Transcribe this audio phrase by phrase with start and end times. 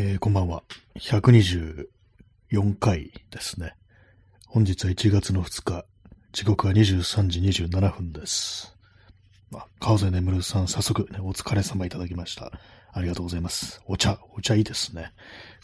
[0.00, 0.62] えーこんばんは。
[1.00, 1.88] 124
[2.78, 3.74] 回ですね。
[4.46, 5.86] 本日は1月の2日、
[6.30, 8.76] 時刻は23時27分です。
[9.52, 12.52] あ川添眠さん、早速、ね、お疲れ様いただきました。
[12.92, 13.82] ありがとうございます。
[13.86, 15.12] お茶、お茶いいですね。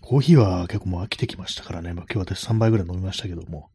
[0.00, 1.94] コーヒーは結構もう飽きてきましたからね。
[1.94, 3.70] まあ、今日私3杯ぐらい飲みましたけども、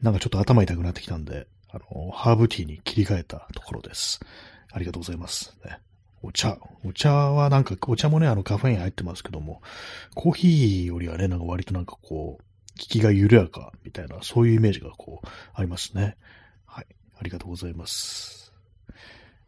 [0.00, 4.20] なんかちょっと頭痛くなってきたんで、あの、ハーブティーに切り替えたところです。
[4.72, 5.54] ありがとうございます。
[5.66, 5.80] ね、
[6.22, 6.58] お茶。
[6.84, 9.62] お茶はなんか、お茶もね、あのカフェイン入ってますけども、
[10.14, 12.44] コーヒーよりはね、なんか割となんかこう、効
[12.76, 16.16] きが緩やかみたいな、そういうイメージがこう、ありますね。
[16.66, 16.86] はい。
[17.18, 18.52] ありがとうございます。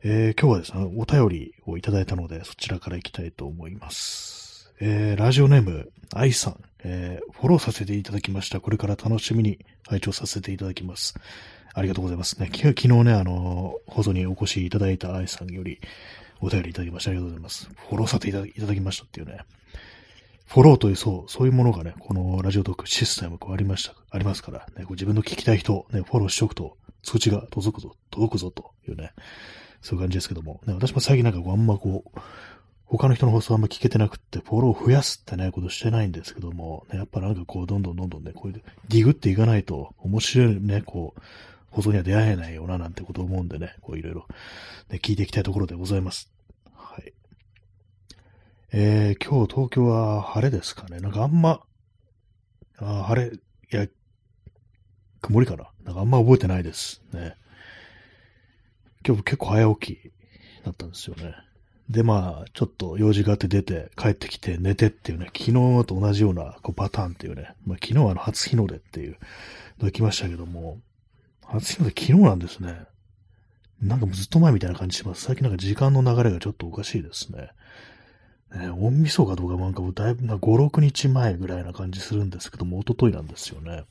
[0.02, 4.72] えー今日はですね、お便りをいただいたので、そちらから行きたいと思います。
[4.80, 8.60] えーラジオネーム、愛さん、えーフォローさせていただきました。
[8.60, 11.14] これから楽しみに拝聴させていただきます。
[11.74, 12.50] ありがとうございますね。
[12.52, 15.80] 昨日ね、あの、放送にお越しいただいた愛さんより、
[16.40, 17.68] お便りいただきましてありがとうございます。
[17.88, 19.38] フォローさせていただいただきましたっていうね。
[20.46, 29.12] フォローという、そう、そういうものがね、このラジオトークシステムこうありました、ありますから、ね、こう自分の聞きたい人、ね、フォローしておくと、通知が届くぞ、届くぞというね、
[29.80, 32.20] そういう感じですけども、ね、私も最近なんかこうあんまこう、
[32.84, 41.20] 他の人の放送あんま聞けてなくって、フォローを増やすってね、ことしてないんですけども、ね、やっぱなんかこう、どんどんどんどんね、こういう、ディグっていかないと、面白いね、こう、
[41.70, 44.26] 放送には出会えないよな、なんてことを思うんでね、こういろいろ、
[44.90, 46.30] ね、聞いていきたいところでございます。
[46.74, 47.12] はい。
[48.72, 51.00] えー、今日東京は晴れですかね。
[51.00, 51.60] なんかあんま、
[52.78, 53.86] あー晴れ、いや、
[55.20, 55.70] 曇りかな。
[55.84, 57.02] なんかあんま覚えてないです。
[57.12, 57.36] ね。
[59.06, 60.12] 今日結構早起き
[60.64, 61.34] だったんですよね。
[61.88, 65.52] で、まあ、ちょっと用事があって出て、帰ってきて寝てっていうね、昨日
[65.86, 69.18] と同じようなこうパターンっていうね、まあ昨日はあの初日の出っていう
[69.78, 70.78] のが来ましたけども、
[71.58, 72.80] 初日の出昨日なんですね。
[73.82, 75.22] なんかもうずっと前みたいな感じします。
[75.22, 77.50] 最近なんか時間の流れがちょっとおかしいですね。
[78.54, 83.84] ね、大晦日かどうかなんかもうだいぶ、まあ、5、6日前ぐらいな感じするんですけども、一昨日なんですよね。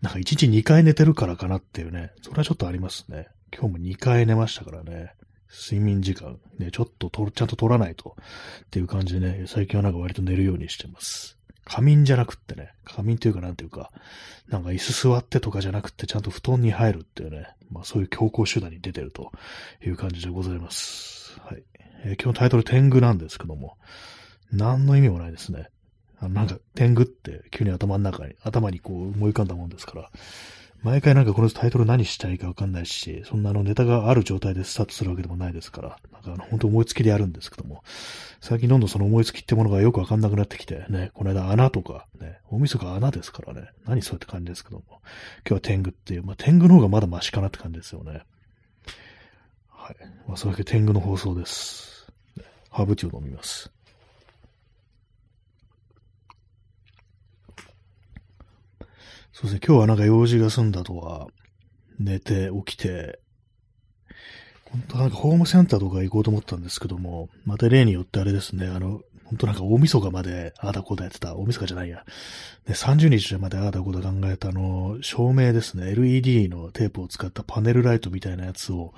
[0.00, 3.28] なんか1日2回寝てるからかなっていうね、それはちょっとありますね。
[3.52, 5.14] 今日も2回寝ましたからね。
[5.52, 8.16] 睡眠時間、ね、ちょっととちゃんと取らないと
[8.62, 11.39] っていう感じでね、最近はなんか割と寝るようにしてます。
[11.70, 13.92] 仮眠じゃなくってね、仮眠というかなんていうか、
[14.48, 19.30] なんか椅子座ってとかじゃなくってちゃんと布団に入るっていうね、まあそういう強行手段に出てると
[19.86, 21.40] いう感じでございます。
[21.40, 21.62] はい。
[22.02, 23.76] えー今日のタイトル天狗なんですけども、
[24.50, 25.68] 何の意味もないですね。
[26.18, 30.10] あのなんか天狗って急に頭の中に、頭にこう思い浮かんだもんですから、
[30.82, 37.84] 毎回なんかこのタイトル何したいかわかんないし、そんなあのネタがある状態でスタートするわけでもないですから、なんかあの本当思いつきでやるんですけども、
[38.40, 45.00] 最近どんどんその思いつきってものがよくわかんなくなってきて、ね、この間穴とか、ね、大晦日穴ですからね、何そうやって感じですけども、今
[45.48, 48.22] 日は天狗っていう、まあ天狗の方がまだマシかなって感じですよね。
[49.68, 49.96] はい。
[50.26, 52.10] まあそれだけ天狗の放送です。
[52.70, 53.70] ハーブティーを飲みます。
[59.40, 61.26] そうですね、今日はなんか用事が済んだとは、
[61.98, 63.18] 寝て、起きて、
[64.64, 72.04] 本当なんかホームセンターとか行こうと思ったんですけども、また例によってあれですね、あの、本当なんか大晦日までああだこうだやってた、大晦日じゃないや、
[72.66, 78.92] ね、30日までああだこうだ考えたあの、照明ですね、LED のテープを使ったパネルライトみたいなやつを、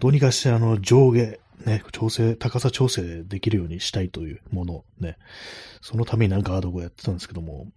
[0.00, 5.16] どうにかしてあの、上下、ね、調整、高さ調整できるようにしたいというもの、ね、
[5.80, 7.68] そのためになんかああだこうやってたんですけども、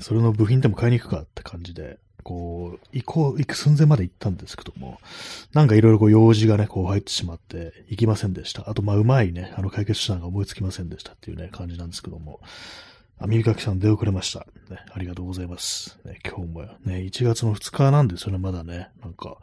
[0.00, 5.00] それの部品でも買いに行くかって感じで、こう、行こう、行く寸前まで行ったんですけども、
[5.52, 8.68] なんかいろいろこう用事がね、こう入ってしまって、行きませんでした。
[8.68, 12.40] あと、まあ、うまいね、あの解決手段が思いつきませんでしたっていうね、感じなんですけども、
[13.18, 14.40] あ、耳かきさん出遅れました。
[14.70, 15.98] ね、ありがとうございます。
[16.04, 18.88] ね、今日もね、1月の2日なんですよね、まだね。
[19.02, 19.38] なんか、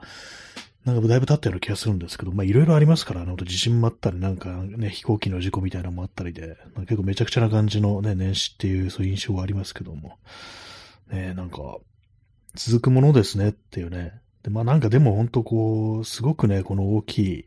[0.87, 10.17] なんかだいぶ経ったような気がするんですけど、まあいろいろありますから、あの、地震もあったり、なんかね、飛行機の事故みたいなのもあったりで、結構めちゃくちゃな感じのね、年始っていう、そういう印象はありますけども、
[11.11, 11.77] ね、なんか、
[12.55, 14.13] 続くものですねっていうね。
[14.43, 17.45] で、まあなんかでも本当こう、すごくね、この大きい、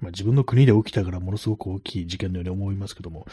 [0.00, 3.24] まあ自分の国で起きたからものすごく大きい事件のように思いますけども、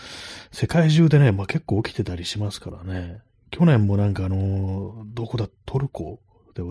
[0.51, 3.21] 世界中でね、まあ結構起きてたりしますからね。
[3.49, 6.19] 去年もなんかあの、どこだ、トルコ
[6.53, 6.61] で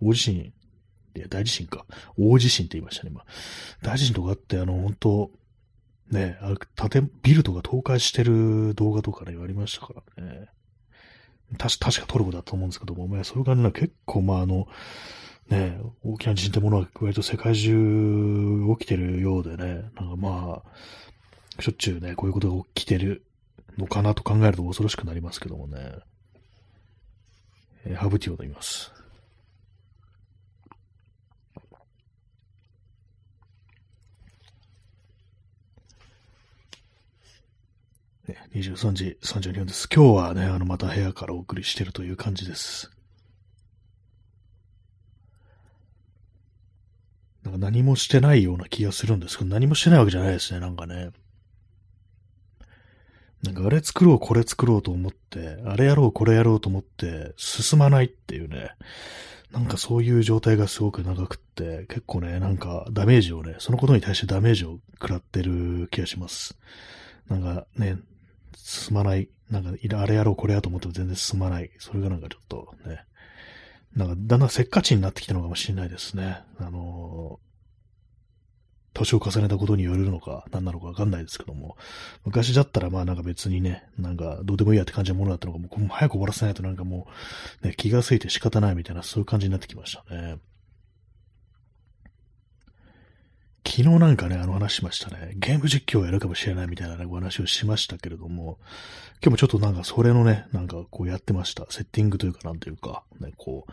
[0.00, 0.52] 大地震、
[1.16, 1.86] いや、大地震か。
[2.18, 3.24] 大地震って言いましたね、今。
[3.82, 5.30] 大地震とかあって、あの、本当
[6.10, 10.48] ね、あ建、ビルとか倒壊してる動画とかね、ありましたからね。
[11.58, 14.66] 確確かトルコだと思うんですけども、まあ、そういう感じな結構、まあ、あの、
[15.48, 23.24] ね、大きな地震ってものは割と世界中起きてるようでね、なんかまあ、しょっちゅうね、こういうことが起きてる
[23.78, 25.98] のかなと考えると恐ろしくなりますけどもね。
[27.84, 28.92] えーハブティーを飲みます。
[38.28, 39.88] ね、23時32分です。
[39.94, 42.90] 今日はね、あの、また部屋からお送りしてるという感じです。
[47.44, 51.10] なんか何もしてないような気がするんですけど、何もしてないわけじゃないですね、なんかね。
[53.44, 58.70] なんかあれ作ろう、これ作ろうと思って、あれやろう、これやろうと思って、進まないっていうね。
[59.52, 66.58] なんかそういう状態がすごく長くって、結構ね、なんかダメージをね、そのことに対してダメージを食らってる気がします。
[67.28, 67.98] なんかね、
[68.76, 69.28] 進まない。
[69.50, 71.70] なんか、あれやろう、これやと思っても全然進まない。
[71.78, 73.04] それがなんかちょっとね、
[73.94, 76.38] なんかだんだんせっかちになってきたのかもしれないですね。
[76.58, 77.40] あの
[78.92, 81.76] 年を重ねたことによるのか、何なのかわかんないですけども、
[82.24, 87.06] 昔だったらまあなんか別にね、なんかどうでもいいやって感じのものだったのが、もう早く終わらせないとなんかも
[87.62, 90.38] う、ね、気がついて仕方ないみたいな、そういう感じになってきましたね。
[93.66, 95.32] 昨日なんかね、あの話しましたね。
[95.34, 98.58] ゲーム実況をやるかもしれないみたいなね、お話をしましたけれども、
[99.20, 101.66] 今日もちょっとなんかそれのね、なんかこうやってました。
[101.70, 103.72] セッティングというかなんというか、ね、こう、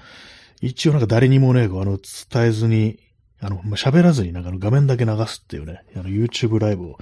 [0.61, 1.99] 一応なんか誰にもね、あの、
[2.31, 2.99] 伝えずに、
[3.39, 6.97] あの、まあ、喋らずになんかの画面だけ流すっていうね、あの YouTube ライブを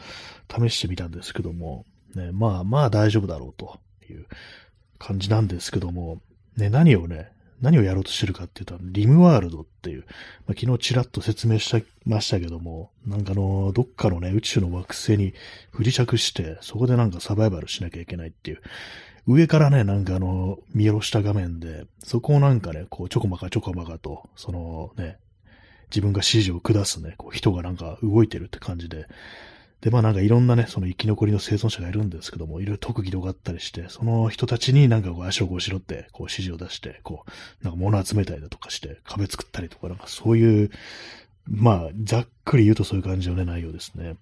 [0.50, 3.80] 試してみたんですけども、ね、まあまあ大丈夫だろうと
[4.10, 4.26] いう
[4.98, 6.22] 感じなんですけども、
[6.58, 7.32] ね、何をね、
[7.62, 10.06] 何をやろうとしてるかっていうと、リムワールドっていう、
[10.48, 15.34] まあ、昨日ちらっと説明しましたけども、なんかあの、どっかのね、宇宙の惑星に
[15.72, 18.62] 不時着して、そこでなんかサバイバルしなきゃいけないっていう、
[19.28, 25.18] 上からね、なんかあの、見下ろした画面で、そこをなんかね、こう、ちょこまかちょこまかと、そのね、
[25.92, 29.08] 自分が指示を下すね、こう人がなんか動いてるって感じで、
[29.82, 40.72] で、まあなんかいろんなね、その生き残りの生存者がいるんですけども、いろいろ特技とかあったりして、その人たちになんかこう足をこうしろって、こう指示を出して、こう、なんか物集めたりだとかして、壁作ったりとか、なんかそういう、
[41.48, 44.16] まあ、ざっくり言うとそういう感じのね、内容ですね。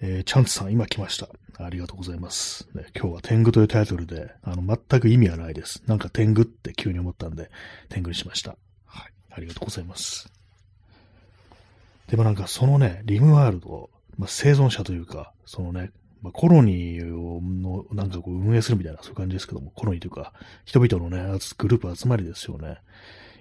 [0.00, 1.28] えー、チャンツさん、今来ました。
[1.58, 2.66] ありがとうございます。
[2.74, 5.82] ね、今日は天狗というタイトルで、あの、全く意味はないです。
[5.86, 7.50] なんか天狗って急に思ったんで、
[7.90, 8.56] 天狗にしました。
[8.86, 9.12] はい。
[9.30, 10.32] ありがとうございます。
[12.08, 15.90] でもなんかそのね、リムワールド、まあ、生存者というか、そのね、
[16.22, 20.32] まあ、コロニーをのなんかこう運営するみたいなそういう感じですけども、コロニーというか、
[20.64, 22.78] 人々のね、グループ集まりですよね。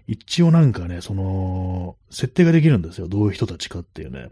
[0.08, 3.08] 一応なんかね、その、設定ができるんですよ。
[3.08, 4.30] どういう人たちかっていうね。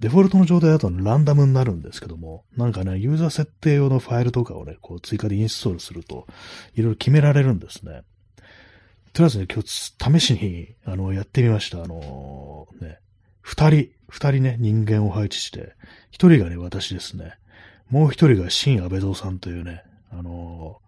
[0.00, 6.26] デフォルトの状態だとランダムになるんですけども、なんかね、ユーザー設定用のファイルとかをね、こう追加でインストールすると、
[6.74, 8.02] いろいろ決められるんですね。
[9.12, 11.84] とりあえずね、今日試しに、あの、やってみました。
[11.84, 12.98] あのー、ね、
[13.40, 15.74] 二人、二人ね、人間を配置して、
[16.12, 17.36] 一人がね、私ですね。
[17.90, 19.82] もう一人が新安倍蔵さんというね、
[20.12, 20.80] あの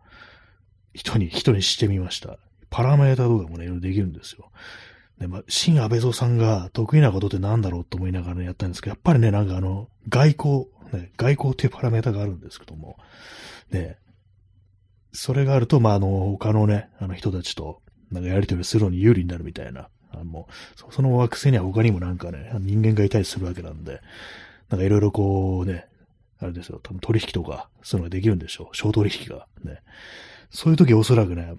[0.94, 2.38] ー、人に、人にしてみました。
[2.70, 4.52] パラメータ動画もね、いろいろできるんですよ。
[5.18, 12.96] で、まあ、新安倍蔵さんが得意なことって何だろうと思いながら、ね、やったんですけど、やっぱりね、なんかあの、外交、ね、外交っていうパラメータがあるんですけども、
[13.72, 13.98] ね、
[15.12, 17.82] それがあると、まあ、あの、他のね、あの人たちと、
[18.12, 19.88] なんかやりとりするのに有利になるみたいな、
[20.18, 20.48] あの、
[20.90, 24.00] その惑星には他にもなんかね、人間がいたりするわけなんで、
[24.68, 25.86] なんかいろいろこうね、
[26.38, 28.76] あれですよ、多分取引とか、そういうのができるんでしょう。
[28.76, 29.46] 小取引が。
[29.64, 29.80] ね。
[30.50, 31.54] そういう時おそらくね、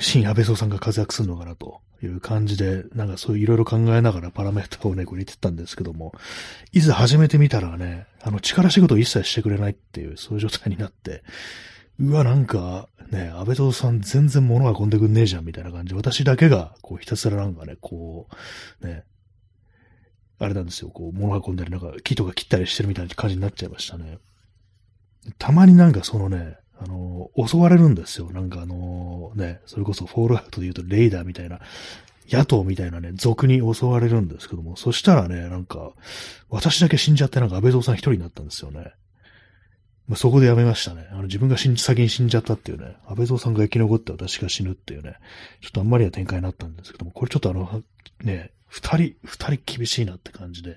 [0.00, 6.12] 新安倍総さんが活躍するのかなという感じで、なんかそういういろいろ考えながらパラメータをね、これ入れてたんですけども、
[6.72, 11.22] いざ始めてみたらね、あの力仕事を一切してくれないっていう、そういう状態になって、
[11.98, 18.28] うわ、なんか、ね、安倍蔵さん全然物が運んでくんねえじゃんみたいな感じ、私だけが、こう、ひたすらなんかね、こ
[18.82, 19.04] う、ね、
[20.38, 24.18] あれなんですよ、こう、物運んだり、なんか木とか切ったりしてるみたいな感じになっちゃいましたね。
[25.38, 28.30] たまになんかそのね、あの、襲われるんですよ。
[28.30, 31.60] なんかあの、ね、それこそフォールアウトで言うとレイダーみたいな、
[32.28, 35.92] 野党みたいなね、族に襲われるんですけども、そしたらね、なんか、
[36.50, 38.92] 私だけ死んじゃってなんか安倍蔵さん一人になったんですよね。
[40.08, 41.08] まあ、そこでやめましたね。
[41.10, 45.16] あの、自分が死ん、先に死んじゃったっていうね、安倍蔵さんが生き残って私が死ぬっていうね、
[45.60, 47.82] ちょっとあんまりな展開になったんですけども、これちょっとあの、
[48.22, 50.76] ね、二人、二人厳しいなって感じで、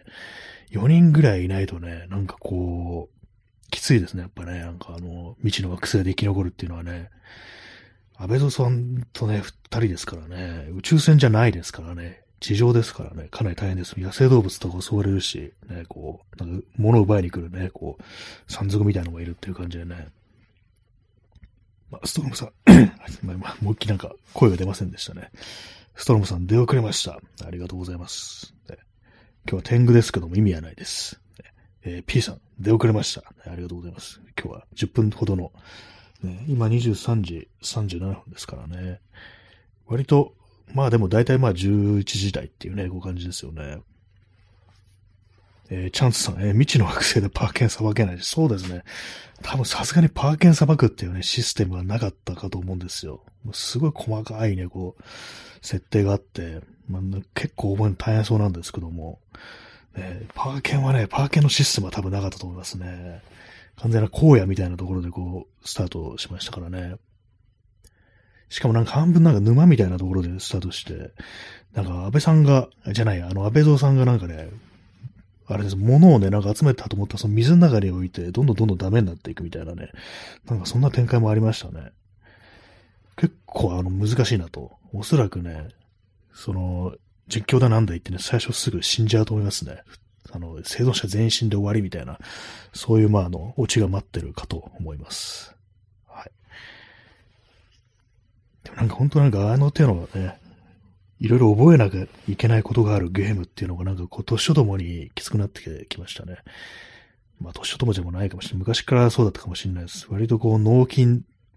[0.69, 3.19] 四人ぐらいいないとね、なんかこう、
[3.71, 7.09] きついですね、やっぱね、なんかあの、未知の惑星で生き残るっていうのはね、
[8.15, 13.99] 安倍蔵さんとね、二人ですからね、宇宙船じゃないですからね、地上ですからね、かなり大変です。
[13.99, 18.03] 野生動物とか襲われるし、ね、こう、なんか物を奪いに来るね、こう、
[18.51, 20.07] 山賊みたいなのがいるっていう感じでね。
[21.91, 22.51] まあ、ストロムさん
[23.23, 25.31] まあ、もう一気なんか声が出ませんでしたね。
[25.95, 27.19] ストロムさん出遅れました。
[27.45, 28.53] ありがとうございます。
[28.69, 28.77] ね、
[29.45, 31.19] 今日は天狗ですけども意味はないです。
[31.39, 31.53] ね
[31.83, 34.21] えー、P さん出遅れました、ありがとうございます。
[34.41, 35.51] 今日は10分ほどの、
[36.21, 39.01] ね、今23時37分ですからね。
[39.87, 40.35] 割と
[40.73, 43.81] まあでも大体まあ11時台っていうね、こう感じですよね。
[45.71, 48.83] えー、チャンスさん、えー、未知の惑星でパーケンさばけないし、そうですね。
[49.43, 53.21] 多分さすがにパーケンさばくっていうね、システムがなかったかと思うんですよ。
[53.43, 55.03] もうすごい細かいね、こう、
[55.61, 57.01] 設定があって、まあ、
[57.35, 59.19] 結構覚えるの大変そうなんですけども、
[59.95, 63.21] ね、パーケンはね、パーケンのシステムは多分なかったと思いますね。
[63.77, 66.95] 完全な荒野みたいなところでこう、スタートしましたからね。
[68.49, 71.11] しかもなんか半分なんか沼みたいなところでスタートして、
[71.73, 74.49] なんか安倍さんが、じゃない、あの安倍蔵さんがなんかね、
[75.47, 79.89] あれです、物をね、なんか集めたと思ったら、その水の中に置いて、どんどんどんどんダメになっていくみたいなね。
[80.45, 81.91] なんかそんな展開もありましたね。
[83.17, 84.71] 結構あの難しいなと。
[84.93, 85.67] おそらくね、
[86.33, 86.95] その、
[87.27, 89.83] 実況だなんだ言ってね、最初すぐ死んじゃうと思いますね。
[90.31, 92.19] あの、生存者全員死んで終わりみたいな、
[92.73, 95.55] そういう、まあ、あの、オチが待ってるかと思います。
[96.07, 96.25] はい。
[96.25, 96.31] で
[98.58, 100.37] もなんか本当なんかあの手のね、
[101.19, 106.37] いろいろ覚えなきゃいけないことがあるゲームっていうのがなんかこう、年とともにきつくなってきましたね。
[107.41, 108.59] まあ、年とともでもないかもしれない。
[108.59, 110.07] 昔からそうだったかもしれないです。
[110.09, 111.07] 割とこう、脳筋っ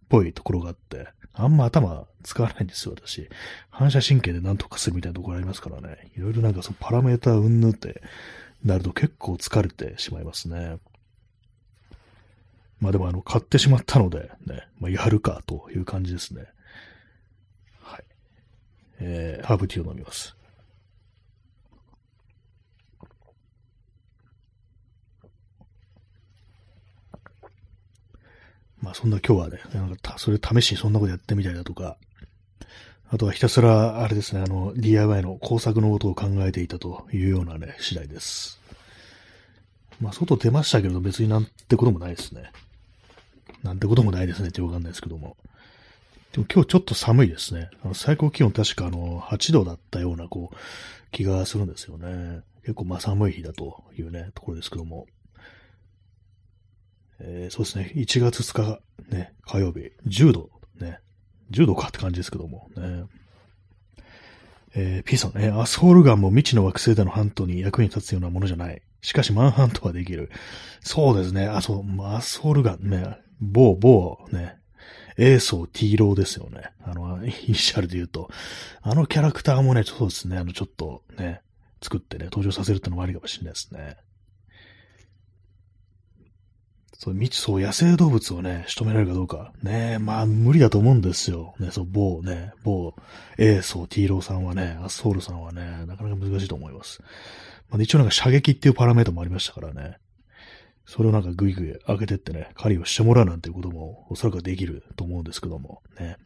[0.08, 3.28] ぽいところがあって、あんま頭使わないんですよ、私。
[3.70, 6.10] 反射神経で何とかするみたいなところありますからね。
[6.16, 8.02] いろいろなんかそのパラメーターうんぬって
[8.64, 10.78] なると結構疲れてしまいますね。
[12.80, 16.46] まあでもあの、買ってしまったので、ね、まあ、やるかという感じですね。
[19.00, 20.36] えー、ハーブティーを飲みます。
[28.80, 31.96] まあそんな今日はね、なんかそれ試しにそんなことやってみたりだとか、
[33.10, 38.58] あとはひたすら、あれですね、あの、DIY の工作のことを考えていたというようなね、次第です。
[40.00, 42.50] まあ外出ましたけど別になんてこともないですね。
[43.62, 45.36] なんてこともないですねってわかんないですけども。
[46.32, 47.70] でも今日ちょっと寒いですね。
[47.84, 50.56] あの最高気温確かあの8度だったようなこう
[51.10, 52.40] 気がするんですよね。
[52.62, 55.06] 結構まあ寒い日だというね、ところですけども。
[57.20, 57.92] えー、そうですね。
[57.94, 60.98] 1月2日、ね、火曜日、10度、ね、
[61.50, 63.04] 10度かって感じですけども、ね。
[64.74, 68.80] えー、P さんね、アスホールガンも未知の惑星でのハントに役に立つようなものじゃない。
[69.02, 70.30] しかしマンハントはできる。
[70.80, 71.46] そうですね。
[71.46, 74.56] あ、そう、アスホールガンね、某、某、ね、
[75.16, 76.72] エーソー T ローですよね。
[76.84, 78.30] あの、イニシャルで言うと。
[78.80, 81.40] あのキャラクターもね、そうですね、あの、ちょっとね、
[81.82, 83.96] 作ってね、登場させるってのもありかもしれないですね。
[87.02, 89.52] そう、未知、そう、野生動物をね、仕留められるかどうか。
[89.60, 91.54] ねまあ、無理だと思うんですよ。
[91.58, 92.94] ね、そう、某ね、某、
[93.38, 97.02] エーソー T ローさんはね、 asshole さんはね、なかなか難しいと思います。
[97.70, 99.98] まあ、一応なんか射撃っていうパラメータもありましたからね。
[100.86, 106.16] それをなんかグイグイ開けてってね、狩りをしてもらうなんていうこともおそらくできると思うんですけども、ね。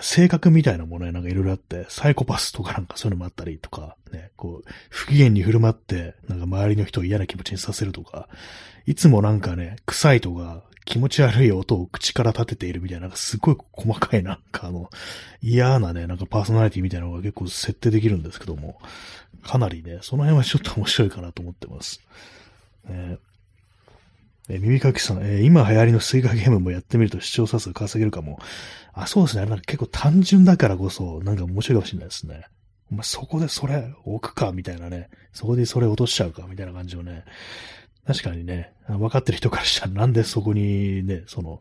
[0.00, 8.28] 性格みたいなものね、なんかいろいろあって、サイコパスとかなんかそういうのもあったりとか、ね、こう、不機嫌に振る舞って、なんか周りの人を嫌な気持ちにさせるとか、
[8.86, 14.90] いつもなんかね、臭いとか、気持ち悪い音を口から立てているみたいな、なんかすごい細かいなんかあの、
[15.42, 18.78] 嫌なね、なんかパーソナリティみたいなのが結構設定できるんですけども、
[19.42, 22.00] かなりね、その辺はちょっと面白いかなと思ってます。
[22.88, 23.18] ね、
[24.48, 28.38] え耳かきさん、えー、今流行りのスイカゲームもやってみると視聴者数稼げるかも。
[28.92, 29.42] あ、そうですね。
[29.42, 32.44] あれなんか結構単純だからこそ、なんか面白いかもしれないですね。
[32.90, 35.10] まあ、そこでそれ置くか、みたいなね。
[35.32, 37.24] そこでそれ落としちゃうか、みたいな感じをね。
[38.06, 41.60] 確かにね、分かってる人からしたらなんでそこにね、その、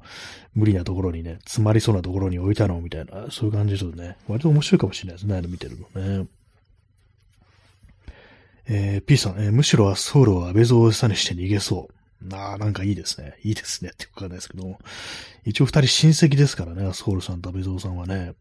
[0.54, 6.28] 無理なところにね、詰まりそうなところに置いたのみたいな、そういう感じでね、割と面白いかもしれないですね、あの見てるのね。
[8.68, 11.94] えー、P さん、えー、むしろはソウルを安倍蔵を餌にして逃げそう。
[12.34, 13.38] ああ、なんかいいですね。
[13.44, 14.80] いいですねってわかんないですけども。
[15.44, 18.34] 一応二人親戚ですからね、ソウルさんと安倍蔵さんはね。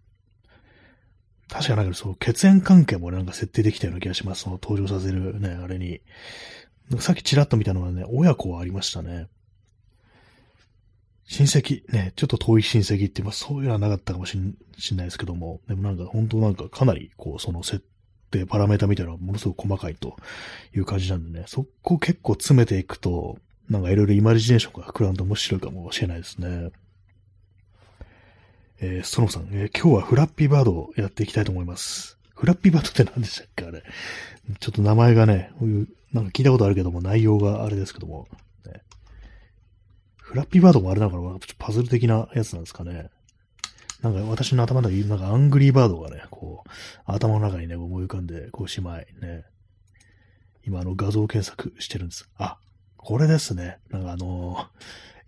[1.49, 4.43] 確かなんかそう、血縁関係もなんか設定できたような気がします。
[4.43, 6.01] その登場させるね、あれに。
[6.99, 9.29] さっきちらっと見たのはね、親子はありましたね。
[11.27, 14.57] 親戚、ね、ちょっと遠い親戚って、まあそういうのはなかったかもしん
[14.97, 17.85] ないですけども、でもなんか本当なんかかなりこう、その設
[18.31, 20.17] 定、パラメータみたいなのがものすごく細かいと
[20.75, 26.71] いう感じなんでね、そこ結構詰めていくと、なんかいろいろイマジネーションが膨らんで面白いかもしれないですね。
[28.81, 32.19] えー、ストロムさん、えー、今日はフラッピーバードをやっていきたいと思います。
[32.35, 33.83] フラッピーバードって何でしたっけあれ。
[34.61, 38.29] ちょっと名前がね、こういう、なんか聞いたことあるけども、内容があれですけども、
[38.67, 38.83] ね、
[40.21, 41.23] フラッピーバードもあれだから、
[41.59, 43.11] パズル的なやつなんですかね。
[44.03, 46.71] なんか私の頭の中に、なんかアングリーバードがね、こう、
[47.07, 49.45] 頭の中にね、思い浮かんで、こう、しまい、ね。
[50.67, 52.29] 今、あの、画像検索してるんです。
[52.37, 52.59] あ、
[53.05, 53.79] これですね。
[53.91, 54.67] なんかあの、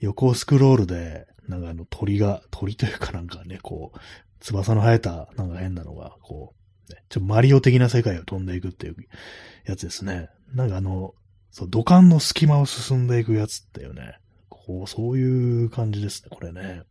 [0.00, 3.98] 横スクロールで、なんかあの鳥が、鳥というかなんかね、こう、
[4.40, 6.54] 翼の生えた、なんか変なのが、こ
[6.88, 8.96] う、ね、ちょマリオ的な世界を飛んでいくっていう
[9.66, 10.30] やつですね。
[10.54, 11.14] なんかあの、
[11.50, 14.18] そう、土管の隙間を進んでいくやつっていうね、
[14.48, 16.82] こう、そういう感じですね、これね。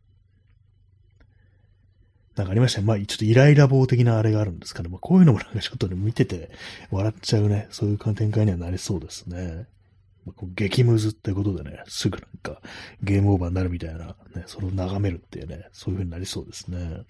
[2.36, 2.86] なんかありましたね。
[2.86, 4.88] まあ、ちょっとイライラ棒的なあれがあるんですかね。
[4.88, 6.50] まあ、こういうのもなんかちょっとね、見てて
[6.90, 9.66] 笑っちゃうね、そういう展開にはなりそうですね。
[10.54, 12.60] 激ムズってことでね、すぐなんか
[13.02, 17.02] ゲームオーバーになるみたいな、ね、それを眺めるっていうね、そういう風になりそうですね。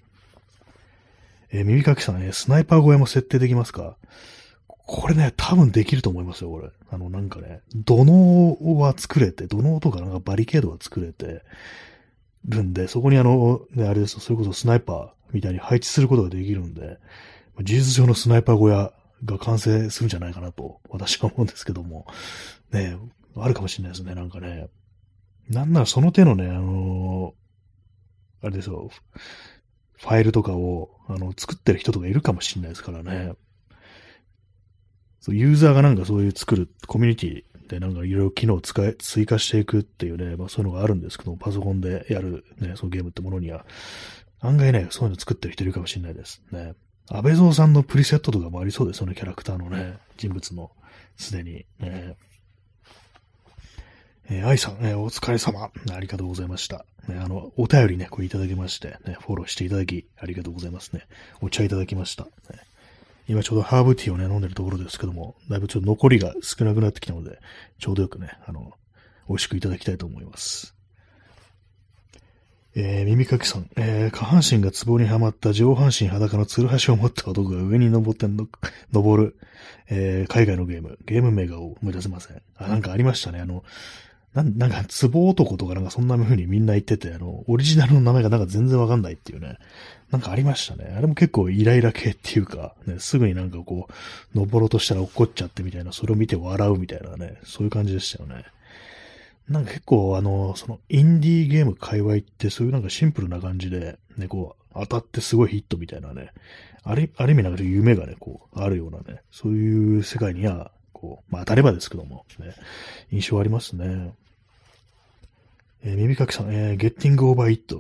[1.51, 3.97] えー、耳かきさんね、スナイパー小屋も設定できますか？
[4.69, 6.71] これね、多分できると思いますよ、これ。
[6.91, 11.43] あの、なんかね、土のは作れて、土のとかなんかバリケードは作れて
[12.45, 16.99] るんで、そこにあの、ね、あれですそれこそスナイパーみたいに配置することができるんで、
[17.63, 18.93] 事実上のスナイパー小屋
[19.25, 22.07] が完成するんじゃないかなと、私は思うんですけども、
[22.73, 22.97] ね、
[23.37, 24.69] あるかもしれないですね、なんかね。
[25.49, 28.91] なんならその手のね、あのー、あれですよ、
[29.99, 33.33] ファイルとかを、あの、作ってる人とかいるかもしれないですからね。
[35.21, 43.67] そうユーザーがなんかそういう作るコミュニティでなんかいろいろ機能を使い、追加していくっていうね、まあそういうのがあるんですけども、パソコンでやるね、そのゲームってものには、
[44.41, 46.75] 案外ね、そういうの作ってる人いるかもしれないですね。
[47.09, 50.71] 安倍蔵さんのプリセットとかもありそうですよね、キャラクターのね、人物の、
[51.17, 51.65] すでに。
[51.79, 52.17] ね、
[54.29, 55.71] えー、愛さん、えー、お疲れ様。
[55.93, 56.85] ありがとうございました。
[57.09, 61.07] ね、あの、お便りね、これいただきまして、ね、フォローしていただき、ありがとうございますね。
[61.41, 62.25] お茶いただきました。
[62.25, 62.31] ね、
[63.29, 67.39] 今ちょうどハーブティーをね、飲んでるところですけども、だいぶちょっと残りが少なくなってきたので、
[67.79, 68.73] ちょうどよくね、あの、
[69.29, 70.76] 美味しくいただきたいと思います。
[72.79, 78.47] えー、耳かきさん、えー、下半身が壺にはまった上半身裸のツルハシを持った男が上に登っての、
[78.93, 79.37] 登る、
[79.89, 82.43] えー、海外のゲーム、ゲーム名が思い出せません。
[82.59, 83.41] あ、なんかありましたね。
[83.41, 83.65] あの、
[84.35, 89.57] なん、なんか、壺男とかなんかそんな風にみんな言ってて、あの、オリジナルの名前がなんか全然わかんないっていうね。
[90.11, 90.95] なんかありましたね。
[90.95, 98.45] あれも結構イライラ系っていうか、ね、すぐになんかこう、登ろうとしたら怒っちゃってみたいな、それを見て笑うみたいなね、そういう感じでしたよね。
[99.49, 106.33] なんか結構あの、そのインディーゲーム界隈ってそういうなんかシンプルな感じで、ね、こう、当たってすごいヒットみたいなね、
[106.83, 112.55] あるある意味なんか夢がね、こう、あるようなね、そういう世界には、こう、まあ当たればですけども、ね、
[113.11, 114.13] 印象ありますね。
[115.83, 117.77] えー、耳かきさん、えー、Getting Over It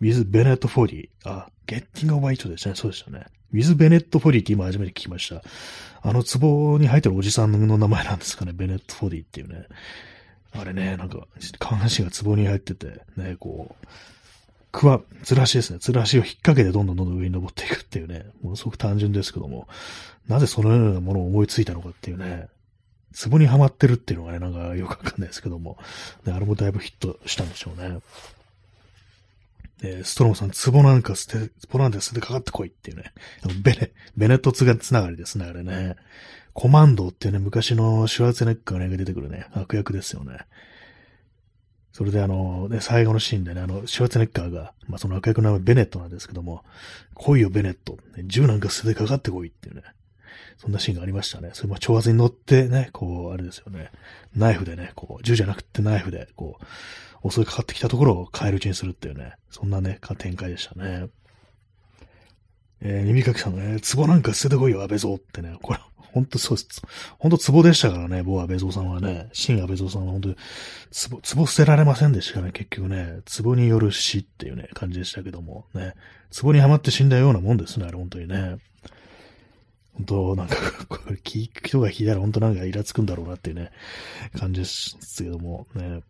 [0.00, 1.08] with Bennett 40。
[1.24, 2.74] あ、Getting Over It ですね。
[2.74, 3.26] そうでしたね。
[3.52, 5.42] with Bennett 40って今初めて聞きました。
[6.02, 8.52] あの壺に入ってるおじさんの名前なんですかね。
[8.52, 9.66] ベネット40っていうね。
[10.52, 11.26] あれね、なんか、
[11.58, 13.86] 下半身が壺に入ってて、ね、こう、
[14.72, 15.78] くわ、ずらしですね。
[15.80, 19.68] ずらしを引っ掛けてどんどんどんどん上に登っていくっていうね、ものすごく単純ですけども、
[20.28, 22.48] なぜそのようなものを思いついたのかっていうね、
[23.30, 25.78] 壺にはまってるっていうのがね、なんかよくわかんないですけども、
[26.24, 28.00] ね、あれもだいぶヒットしたんでしょうね。
[29.82, 33.12] えー、ストロムさん、壺なんか捨て、壺なんて捨ててかかってこいっていうね。
[33.62, 35.96] ベネ、ベネットつがつながりですね、あれね。
[36.56, 40.38] コマンドっていうね、昔のシュワーツェネッカーが出てくるね、悪役ですよね。
[41.92, 46.64] それであの、ね、最後のシーンでね、あの、シュワーツネッカーが、まあその悪役の名前ベネットなんですけども、
[47.14, 49.82] 来いよベネット、銃なんか捨ててかかってこいっていうね、
[50.56, 51.50] そんなシーンがありましたね。
[51.52, 53.90] それも挑発に乗ってね、こう、あれですよね、
[54.34, 56.58] ナイフでね、こう、銃じゃなくてナイフで、こ
[57.22, 61.10] う、襲いかかってきたところを帰るうちにするっていうね、そんなね、展開でしたね。
[62.80, 65.80] えー、耳かきさんね、壺なんか捨ててこいよ、安倍蔵ってね、これ、
[66.16, 66.80] ほんとそうです。
[67.18, 69.28] ほんと壺でしたからね、某安倍蔵さんはね。
[69.34, 70.36] 新安倍蔵さんは本当に、
[71.10, 73.20] 壺、壺捨てられませんでしたね、結局ね。
[73.42, 75.92] 壺による死っていうね、感じでしたけども、ね。
[76.40, 78.56] 壺にはまって死んだようなもんですね、あれ本当にね。
[79.92, 80.56] 本当なんか、
[80.88, 83.70] これ聞く人が聞いたら本当なんかイラつくんだろうなっていうね、
[84.38, 86.00] 感じですけども、ね。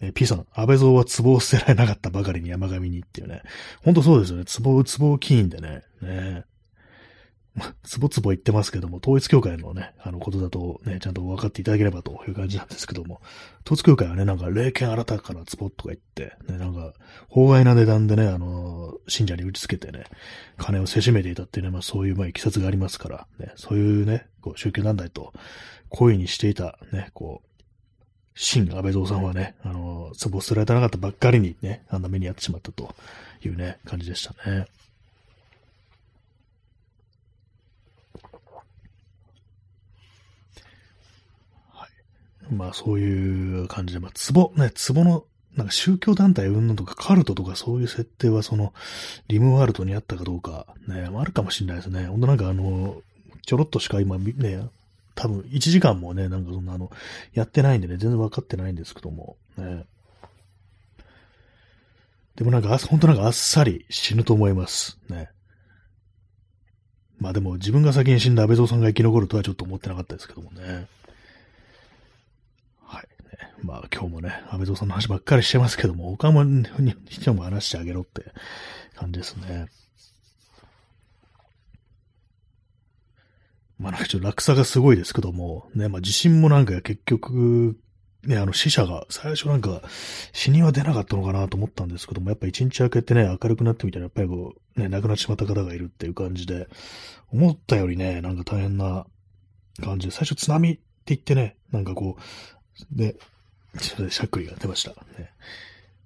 [0.00, 3.42] え P さん、安倍蔵は壺を捨てられなかったばかりに山上にっていうね。
[3.82, 4.44] ほんとそうですよね。
[4.62, 5.82] 壺、壺キーンでね。
[6.00, 6.44] ね
[7.84, 13.20] つぼつぼ言ってますけども、統一教会のね、あのことだとね、ちゃんと分かっていただければという感じなんですけども、
[13.64, 16.92] 統一教会はね、なんか霊剣新たかなつぼとか言って、ね、なんか、
[17.28, 20.04] 法外な値段でね、あの、信者に打ち付けてね、
[20.56, 25.32] 金をせしめていたっていうね、まあそういう、まあ、いきさつがありますから、ね、そういうね、こう、宗教団体と、
[25.90, 27.48] 恋にしていた、ね、こう、
[28.34, 32.94] 新安倍蔵さんはね、あの、つぼ捨てられてなかったばっかりにね、あんな目に遭ってしまったと
[33.44, 34.66] いうね、感じでしたね。
[42.50, 45.24] まあそういう感じで、まあ壺、ね、壺の、
[45.56, 48.72] なんか宗教団体云々とかカルトとかそういう設定はその、
[49.28, 52.06] リムワールドにあったかどうか、ね、あるかもしれないですね。
[52.06, 53.00] ほんとなんかあの、
[53.46, 54.68] ちょろっとしか今ね、
[55.14, 56.90] 多分1時間もね、なんかそんなあの、
[57.32, 59.86] やってないんでね、全然わかってないんですけども、ね。
[62.36, 64.98] でもなんか、ほんとなんかあっさり死ぬと思います。
[65.08, 65.30] ね。
[67.18, 70.86] まあでも自分が先に死んだ安倍蔵さんが生き残るとはちょっと思ってなかったですけどもね。
[73.62, 76.44] まあ今日もね、安倍蔵さんの話ばっかりしてますけども、他も
[77.08, 78.24] 人も話してあげろって
[78.96, 79.66] 感じですね。
[83.78, 87.76] まあなんかちょっと落差がすごいですけども、ね、まあ地震もなんか結局、
[88.22, 89.82] ね、あの死者が最初なんか
[90.32, 96.68] 死には出なかったのかなと思ったんですけども、やっぱ一日明けてね、明るくなってみたらやっぱりこう、ね、亡くなってしまった方がいるっていう感じで、
[97.32, 99.06] 思ったよりね、なんか大変な
[99.82, 102.22] 感じで、最初津波って言ってね、なんかこう、
[102.92, 103.16] で、
[103.78, 104.90] ちょっとしゃっくりが出ました。
[105.18, 105.30] ね、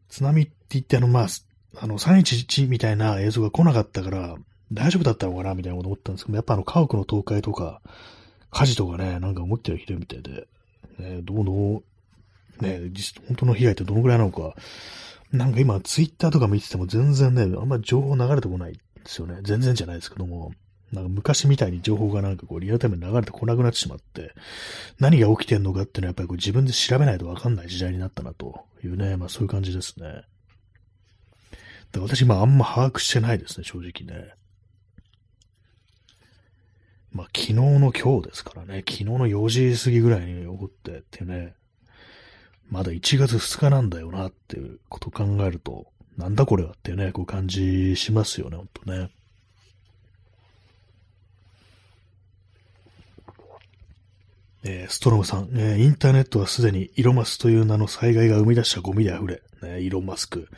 [0.08, 1.26] 津波って言ってあの、まあ、
[1.80, 4.36] あの、311みたいな映像が来なかったから、
[4.72, 7.80] 大丈夫だったのかなみたいなこと思ったんですけど、やっぱあの、家屋の倒壊とか、
[8.50, 10.46] 火事とかね、なんか思ってるひどいみたいで、
[10.98, 11.82] ね、どうの、
[12.60, 14.54] ね、実、本当の被害ってどのぐらいなのか、
[15.32, 19.40] なんか今、ツイッターとか見てても全然ね、あんまり情報流れてこないですよね。
[19.42, 20.52] 全然じゃないですけども、
[20.92, 24.34] なんか昔みたいに情報がなんかこうリアルタイムに流れてこなくなってしまって、
[24.98, 30.22] 何が起きてんのかっていうのはやっぱりこう自分で調べないとわかんない時代になったなというね、まあそういう感じですね。
[31.92, 34.32] で私、まああんま把握してないですね、正直ね。
[37.10, 41.54] まあ、昨日の今日ですからね、昨日の4時過ぎぐらいに起こってってね、
[42.68, 45.86] まだ1月2日なんだよなっていうことを考えると、
[46.18, 49.10] なんだこれはっていうね、こう感じしますよね、ほんとね。
[54.64, 60.48] えー、ストロムさん、えー、インターネットはすでにイロマスという名の災害が生み出したゴミで溢れ、ね、イロマスク。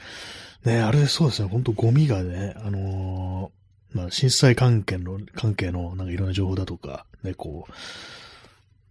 [0.64, 3.50] ね、あれそうですね、ほんとゴミがね、あの
[3.92, 7.72] まあ、震災関係の、関係の、なんかいろんな情報だとか、ね、こう、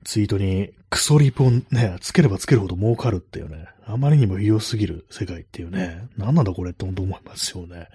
[0.04, 7.88] ツイートにクソリプをね、つければつけるほど儲かるっていうね、あまりにも異様すぎる世界っていうね、何なんだこれって本当思いますよね。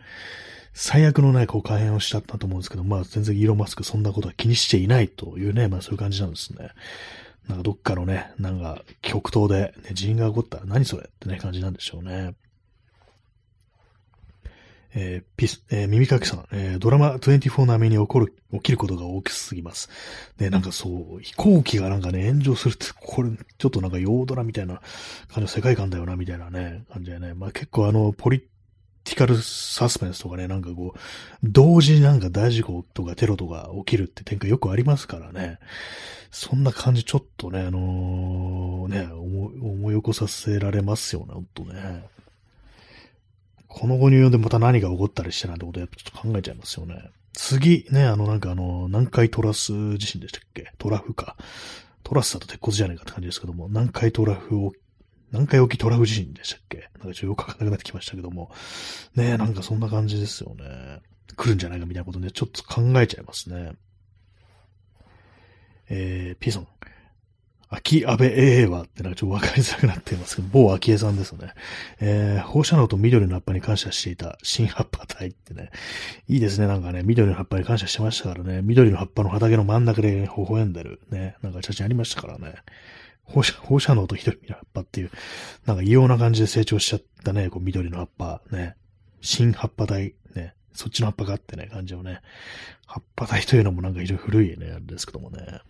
[0.75, 6.71] 最悪のね、こう、改変をしたったと思うんですけど、まあ、全然イーロンマスクそんなことは気にしていないというね、まあ、そういう感じなんですね。
[7.49, 12.35] なんかどっかのね、なんか極東で、ね、人が起こったら何それってね、感じなんでしょうね。
[14.97, 19.91] えー、ピス、えー、耳かきさん、えー、ドラマ24並みに起こる、起きることが大きすぎます。
[20.39, 24.77] で、なんかそう、飛行機がなんかね、炎上するって、これ、ちょっとなんかヨードラみたいな
[25.29, 27.35] 感じの世界観だよな、みたいなね、感じでね。
[27.35, 28.45] まあ結構あの、ポリ
[29.05, 30.99] ティカルサスペンスとかね、なんかこう、
[31.43, 35.59] 同時になんか大事故とかテロとか起きるって展開よくありますからね。
[36.31, 42.05] そんな感じちょっとね、あのー、ね、思い、思い起こさせられますよね、ほんとね。
[43.69, 47.11] この後入でまた何が起こったりしてなんてことやっぱちょっと考えちゃいますよね。
[47.35, 50.73] 次、ね、あの、なんかあの、南海トラス地震でしたっけ？
[50.79, 51.37] トラフか。
[52.05, 54.71] トラスだと鉄骨じゃねえかって感じですけども、南海トラフ
[55.35, 56.89] を、南海沖トラフ地震でしたっけ？
[56.99, 58.51] なんかちょっとよくわかんなくなってきましたけども。
[59.15, 61.01] ねなんかそんな感じですよね。
[61.37, 63.73] 来るんじゃないかみたいなことで、ちょっと考えちゃいますね。
[65.89, 66.69] えー、ピーソン。
[67.71, 71.55] 秋安倍 AA はってなんかちょっとわかりづらくなっていますけど、某秋江さんですね。
[72.01, 75.71] えー、放射能と緑の葉っぱに感謝していた新葉っぱ隊ってね。
[76.29, 78.63] いいですね、なんかね、緑の葉っぱに感謝してましたからね。
[78.63, 81.35] 緑の葉っぱの畑の真ん中で微笑んでるね。
[81.43, 82.55] なんか写真ありましたからね。
[83.25, 85.11] 放射放射能と緑の葉っぱっていう、
[85.67, 88.77] なんか異様な感じで成長しちゃったね、こう緑の葉っぱね。
[89.21, 90.55] 新葉っぱ体ね。
[90.75, 92.21] そっちの葉っぱがあってね、感じをね。
[92.87, 95.61] 葉っぱ体というのもなんか非常に古いね、あれですけどもね。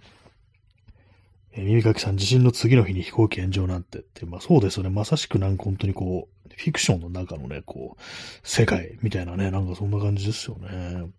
[1.53, 4.91] えー、耳かきさん、地震の次の日に飛行機炎上なんてって、まあそうですよね。
[4.91, 8.03] まさしくなんか本当にこう、フィクションの中のね、こう、
[8.43, 11.13] 世界みたいなね、なんかそんな感じですよね。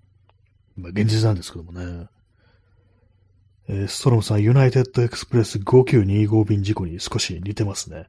[0.75, 2.07] まあ現実なんですけどもね。
[3.67, 8.07] えー、ストロムさん、ユナイテッドエクスプレス5925便事故に少し似てますね。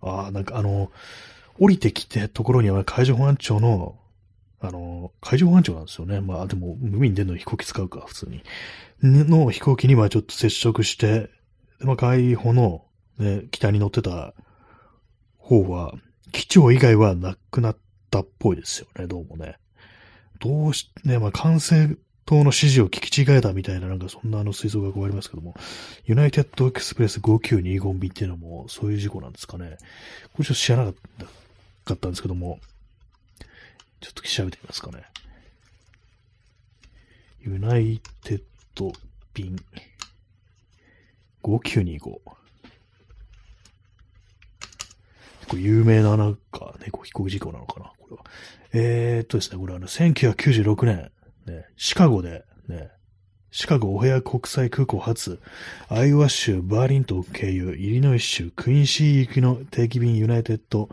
[0.00, 0.90] ああ、なんかあの、
[1.58, 3.98] 降りてきてところには海上保安庁の、
[4.60, 6.20] あの、海上保安庁なんですよね。
[6.20, 8.42] まあでも、海に出るの飛行機使うか、普通に。
[9.02, 11.30] の飛行機にはちょっと接触して、
[11.80, 12.84] でまあ、海保の、
[13.18, 14.34] ね、北に乗ってた
[15.38, 15.94] 方は、
[16.32, 17.76] 機長以外はなくなっ
[18.10, 19.56] たっぽいですよね、どうもね。
[20.38, 25.54] どうし、ね、まあ、管制塔の指示を聞き違えたみたいな、なんかそんなあの吹奏楽がありますけども、
[26.04, 29.78] ユナイテッドエクスプレス5925便っていうのもそういう事故なんですかね。
[30.32, 30.92] これちょっと知らな
[31.84, 32.58] かったんですけども、
[34.00, 35.04] ちょっと調べてみますかね。
[37.40, 38.42] ユナイテッ
[38.74, 38.92] ド
[39.32, 39.56] 便。
[41.44, 42.00] 5925。
[45.48, 48.24] これ有名ななんか、猫飛行事故なのかなこれは。
[48.72, 51.10] えー、っとですね、これはね、1996年、
[51.46, 52.90] ね、シカゴで、ね、
[53.50, 55.40] シカゴオヘア国際空港発、
[55.88, 60.88] アイオワ州バーリントン経由、イリノイ州クインシー行きの定期便ユナイテッド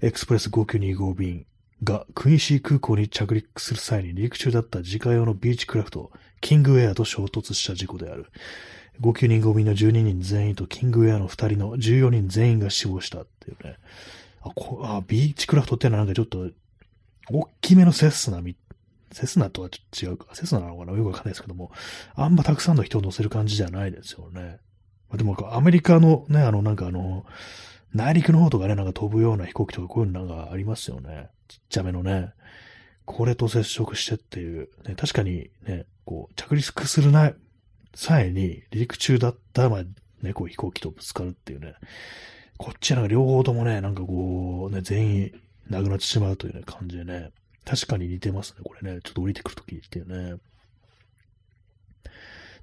[0.00, 1.46] エクスプレス5925便
[1.82, 8.26] がクインシー空港に着陸する際に陸中だった自家用のビーチクラフト、キングウェアと衝突した事故である。
[9.00, 13.76] 号泣人組の12人全員とキングウェアの2人の14人全員が死亡したっていうね。
[14.42, 16.48] あ、こあビーチクラフトってのはなんかちょっと、
[17.30, 18.56] 大きめのセスナみ、
[19.12, 20.34] セスナとはちょっと違うか。
[20.34, 20.92] セスナなのかな？
[20.92, 21.72] よくわかんないですけども、
[22.14, 24.58] あんまたくさんの人を乗せる感じじゃないですよね。
[25.08, 27.24] まあ、でも、アメリカのね、あの、なんかあの、
[27.94, 31.28] 内陸の方とかね、なんか飛ぶような飛行機とかこういうのなんかありますよね。
[31.48, 32.32] ちっちゃめのね。
[33.06, 37.32] これと接触してっていう、ね、確かにね、こう、着陸するな、
[37.94, 39.82] 際に、離陸中だった、まあ、
[40.22, 41.74] ね、こう飛行機とぶつかるっていうね。
[42.58, 45.40] こっちなんか両方ともね、なんかこう、ね、全員
[45.70, 47.30] 亡くなってしまうというね、感じでね。
[47.68, 49.00] 確かに似てますね、これね。
[49.02, 50.38] ちょっと降りてくるときっていうね。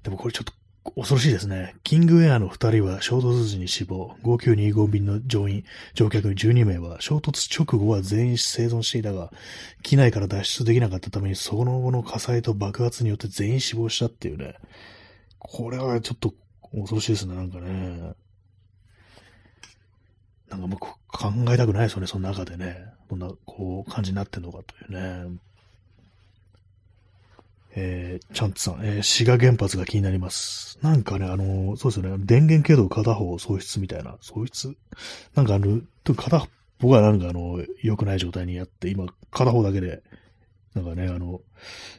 [0.02, 0.52] でもこれちょっと
[0.96, 1.76] 恐ろしいですね。
[1.84, 4.16] キングウェアの2人は衝突時に死亡。
[4.24, 5.64] 5925便の乗員、
[5.94, 9.30] 乗客12名は衝突直後は全員生存していたが、
[9.84, 14.56] 機内から脱出できなかったためにその後の火災と爆発によって全員死亡したっていうね。
[15.38, 16.34] これはちょっと
[16.72, 18.14] 恐ろしいですね、なんかね。
[20.48, 20.92] なんかもう考
[21.52, 22.86] えたくないですよね、その中でね。
[23.08, 24.92] どんな、こう、感じになってんのかという
[25.30, 25.38] ね。
[27.78, 30.78] えー、チャンツさん、えー、滋賀原発が気になります。
[30.80, 34.74] なんかね、あのー、そうですよね、電源系統片方喪失みたいな、喪失？
[35.34, 35.82] なんかあの、
[36.14, 36.38] 片
[36.80, 40.02] 方がなんかあの、良くない状態にやって、今、片方だけで、
[40.74, 41.40] なんかね、あの、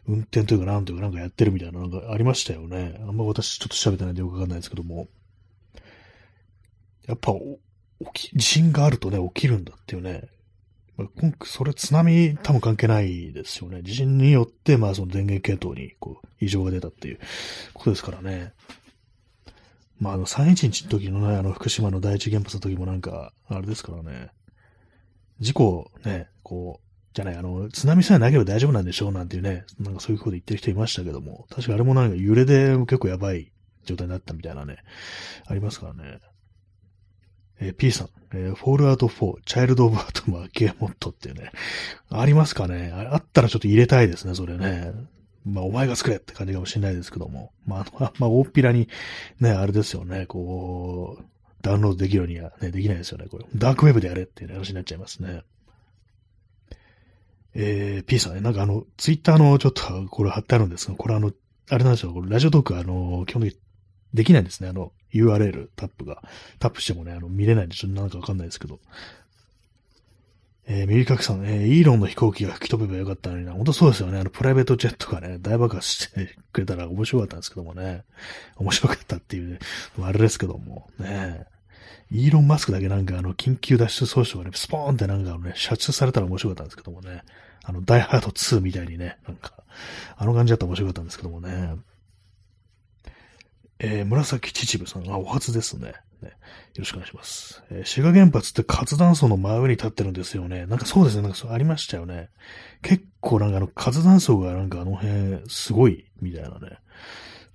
[0.08, 3.00] 運転というかなんというかなんかやってるみたいななんかありましたよね。
[3.08, 5.08] あんま私ちょっと調べてないんでよくわかんないですけども。
[7.08, 7.34] やっぱ、
[8.14, 10.30] 起き、地震があるとね、起きるんだっていうね、
[10.98, 13.84] まあ、今、それ津波多分関係ないですよね。
[13.84, 17.20] 地震によって、まあその電源系統にこう異常が出たっていう
[17.74, 18.54] ことですからね。
[20.00, 24.30] まああの311の時のね、あの福島の第一原発の時もなんか、あれですからね。
[25.40, 33.52] 事故ね、こう、じゃない、あの、津波さえなければ大丈夫なんでしょうなんていうね、なんかそういうこと言ってる人いましたけども、確かあれもなんか揺れで結構やばい
[33.86, 34.78] 状態になったみたいなね、
[35.46, 36.20] ありますからね。
[37.60, 41.52] えー、P さん、えー、フォールアウト4、チャイルド・オブ・アトムはゲーモットっていうね、
[42.10, 42.92] ありますかね？
[42.94, 44.94] あったらちょっと入れたいですね、それね。
[45.46, 47.52] まあ、お前が作れって感じかもしれないですけども。
[47.66, 48.90] まあ、あ まあ、大っぴらに、
[49.40, 51.24] ね、あれですよね、こう、
[51.62, 53.46] ダウンロードできるようにはね、できないですよね、これ。
[53.56, 55.44] ダークウェブでやれっていう話になっちゃいますね。
[57.54, 61.32] えー、P さんね、なんかあの、ツイッターのちょっと、これ貼ってあるんですが、これあの、
[61.70, 63.60] あれなんですよ、これラジオトークあの、基本的に
[64.14, 64.70] できないんですね。
[64.70, 64.92] あの、
[65.24, 66.22] URL タップが。
[66.60, 68.80] タップしてもね、あの、見れないんで、ちょっとなんかわかんないですけど。
[70.70, 73.54] えー、ミリカクさん、えー、イーロンの飛行機が吹き飛べばよかったのにな。
[73.54, 74.20] 本当そうですよね。
[74.20, 78.04] あの、プライベートジェットがね、大爆発してくれたら面白かったんですけどもね。
[78.58, 79.60] 面白かったっていう、ね、
[80.02, 81.46] あれですけども、ね。
[82.12, 87.24] イーロン・マスクだけなんかあの、緊急脱出装置がね、スポーンってなんかね、射出されたら面白かったんですけどもね。
[87.64, 89.54] あの、ダイハード2みたいにね、なんか、
[90.18, 91.76] あの感じだったら面白かったんですけどもね。
[93.80, 95.94] えー、紫秩父さん、あ、お初ですね。
[96.22, 96.34] ねよ
[96.80, 97.64] ろしくお願いします。
[97.70, 100.66] えー、滋賀原発って活断層の真上に立ってるんですよね。
[100.66, 101.22] なんかそうですね。
[101.22, 102.30] なんかそうありましたよね。
[102.82, 106.80] 結構なんかあの活断層がなんかあの辺すごいみたいなね。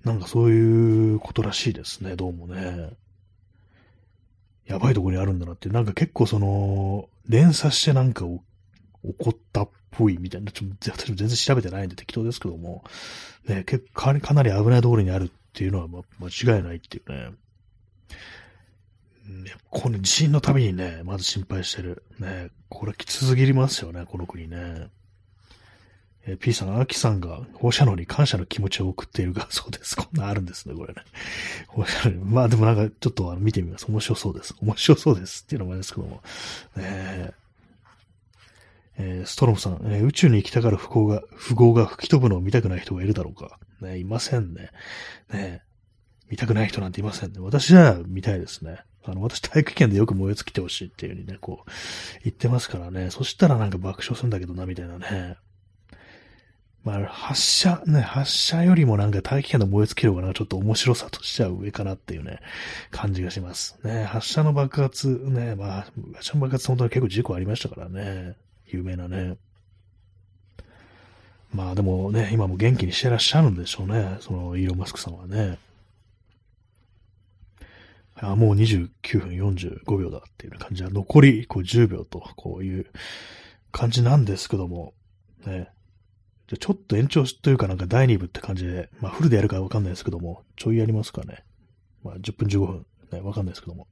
[0.03, 2.15] なんかそういうことらしいですね。
[2.15, 2.91] どうもね。
[4.65, 8.39] やばいとこにあるんだなってなんか結構その、連鎖してなんか起
[9.19, 12.83] こったっぽいみたいな、ちょ私も全然調べてないんで適当ですけども、
[13.47, 17.29] ね、結構かなり危ないところにあるっていうのは、ま、間違いないっていうね。
[19.25, 22.03] ね、この地震のたびにね、まず心配してる。
[22.17, 24.89] ね、これきつすぎますよね、この国ね。
[26.25, 29.95] え、P さん、アキさんが放射能に感謝の気持ちを送っているが、 そうです。
[29.95, 31.03] こんなあるんですね、これね。
[31.67, 33.85] 放射能まあでもなんかちょっとあの見てみます。
[33.87, 34.55] 面白そうです。
[34.59, 36.23] 面白そうですっていうのもあれですけども。
[36.77, 43.59] ねー、ストロムさん、えー、宇宙に行きたがる不幸が、不合が吹き飛ぶのを見たくない人がいるだろうか？
[43.81, 44.69] ね、いませんね。
[45.31, 45.61] ね、
[46.29, 47.39] 見たくない人なんていませんね。
[47.39, 48.79] 私は見たいですね。
[49.05, 51.71] あの、私体育圏でよく燃え尽きてほしいっていう風にね、こう、
[52.23, 53.09] 言ってますからね。
[53.09, 55.37] そしたらなんか爆笑するんだけどな、みたいなね。
[56.85, 62.39] まあ、発射、ね、発射よりもなんか大気圏の燃え尽きる方がちょっと面白さとしては上かなっていうね、
[62.91, 63.77] 感じがします。
[63.83, 65.81] ね、発射の爆発、ね、まあ、
[66.15, 68.35] 発射の爆発本当に結構事故ありましたからね。
[68.73, 69.37] 有名なね。
[71.53, 74.17] まあでもね、今も元気にしてらっしゃるんでしょうね。
[74.21, 75.59] そのイーロン・マスクさんはね。
[78.15, 82.87] あもう29分45秒だっていう感じは、残りこう10秒と、こういう
[83.71, 84.93] 感じなんですけども、
[85.45, 85.69] ね。
[86.47, 91.43] じゃちょっと延長というかなんか第2部って感じで、まあフルでやるかわかんないですけども、ちょいやりますかね。
[92.03, 93.87] まあ10分15分、ね、わかんないですけども。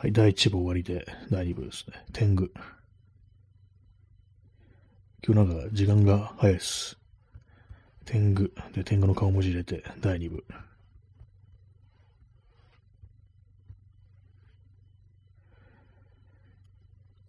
[0.00, 2.04] はい、第1部終わりで、第2部ですね。
[2.12, 2.52] 天狗。
[5.26, 6.96] 今日なんか時間が早いです。
[8.04, 8.52] 天狗。
[8.72, 10.44] で、天狗の顔文字入れて、第2部。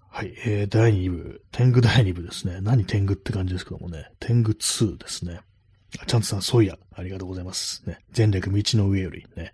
[0.10, 2.62] はい、えー、第2部、天狗第2部ですね。
[2.62, 5.42] 何天狗って感じですけどもね、天狗2ですね。
[6.06, 7.84] ちゃんとさん、そういや、ありがとうございます。
[7.88, 8.00] ね。
[8.16, 9.54] 前略道の上よりね。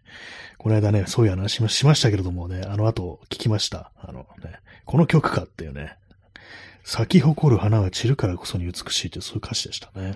[0.57, 3.91] この間ね、そういう話しましたけれどもね、あの後聞きました。
[3.97, 5.97] あのね、この曲かっていうね、
[6.83, 10.15] 咲き誇る花は散るからこそに美しいってそういう歌詞でしたね。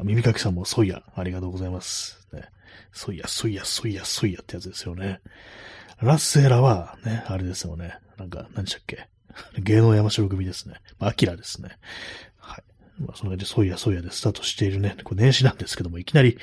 [0.00, 2.28] 耳かきさんもそういや、ありがとうございます。
[2.32, 2.44] ね。
[2.92, 5.20] そういや、そういや、そういや、そういやってやつですよね。
[6.00, 7.98] ラッセーラは、ね、あれですよね。
[8.16, 9.08] なんか、何でしたっけ
[9.58, 10.76] 芸能山城組ですね。
[10.98, 11.70] まあ、アキラですね。
[12.98, 16.38] まあ、その感じで、そういやそうやでスタートしているね、こう年始なんですけども、いきなり、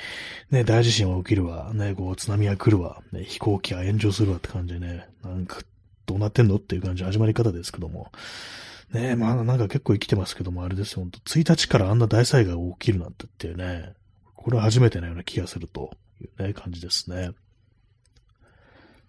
[0.50, 5.60] ね、大地震は起きるわ、ね、こう、津波が来るわ、ね、飛行機が炎上するわって感じでね、なんか、
[6.06, 8.10] どうなってんのっていう感じの始まり方ですけども、
[8.92, 13.92] ねまあなんか結構生きてますけども、あれですよ、ほんと、1日からあんな大災害が起きるなんてっていうね、
[14.34, 15.90] これは初めてのような気がすると
[16.20, 17.32] いうね、感じですね。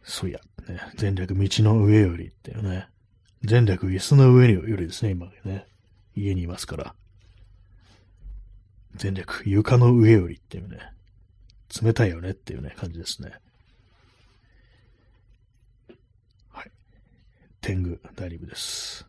[0.03, 2.87] そういや、ね、前略道の上よりっていうね、
[3.47, 5.67] 前略椅子の上よりですね、今ね、
[6.15, 6.95] 家にいますから。
[8.97, 10.79] 全略、床の上よりっていうね、
[11.81, 13.31] 冷たいよねっていうね、感じですね。
[16.49, 16.71] はい。
[17.61, 19.05] 天狗、大リブです。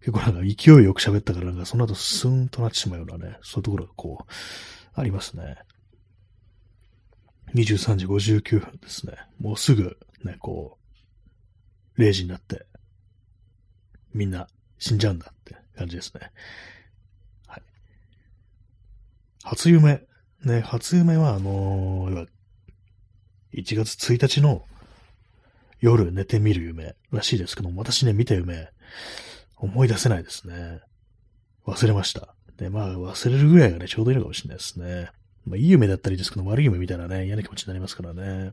[0.00, 4.32] 結構なんか勢いよく喋ったから、なんかその後スーンとなってしまうようなね、そういうところがこう、
[4.94, 5.58] ありますね。
[7.54, 9.14] 23時59分ですね。
[9.38, 10.78] もうすぐね、こ
[11.96, 12.66] う、0時になって、
[14.14, 16.30] みんな死んじゃうんだって感じですね。
[19.42, 20.02] 初夢。
[20.44, 22.26] ね、初夢は、あのー、
[23.54, 24.64] 1月1日の
[25.80, 28.68] 夜寝てみる夢らしいですけども、私ね、見た夢、
[29.56, 30.80] 思い出せないですね。
[31.66, 32.34] 忘れました。
[32.56, 35.10] で、まあ、忘れるぐらいがね、ちょうどいいのかもしれないですね。
[35.44, 38.52] まあ、いい夢だったりですけど、悪い夢見たらね、嫌な気持ちになりますからね。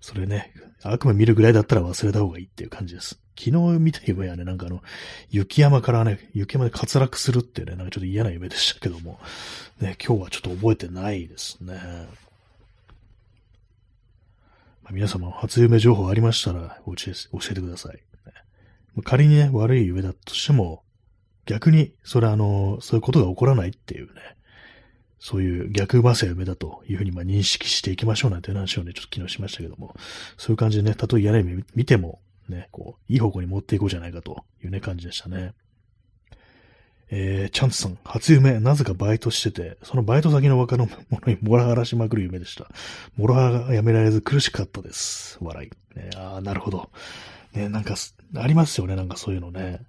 [0.00, 3.20] それね、悪夢見るぐらいだったら忘れた方がいいっていう感じです。
[3.38, 4.82] 昨日見た夢はね、なんかあの、
[5.30, 9.18] 雪山からね、雪山で滑落するっていうね、なんかちょっと嫌な夢でしたけども、
[9.80, 11.74] ね、今日はちょっと覚えてないですね。
[14.82, 18.00] まあ、皆様、初夢情報ありましたら教え教えてください。
[19.04, 20.82] 仮にね、悪い夢だとしても、
[21.44, 24.35] 逆に、それあの、そういうことが起こらないっていうね、
[25.18, 29.94] そういう逆馬せ夢だというふうにま認識していきましょうなんて話をね、ちょっと昨日しましたけども、
[30.36, 35.54] そういう感じでね、たとえ嫌な夢見ても、ね、こう、いい方向に持っていこうじゃないかというね、感じでしたね。
[37.08, 40.88] えー、チャンツさん、初夢、なぜかバイトしてて、そのバイト先の若者
[41.26, 42.68] にモラハラしまくる夢でした。
[43.16, 45.38] モラハラがやめられず苦しかったです。
[45.40, 45.98] 笑い。
[45.98, 46.90] ね、ああ、なるほど。
[47.52, 47.94] ね、なんか、
[48.36, 49.80] ありますよね、なんかそういうのね。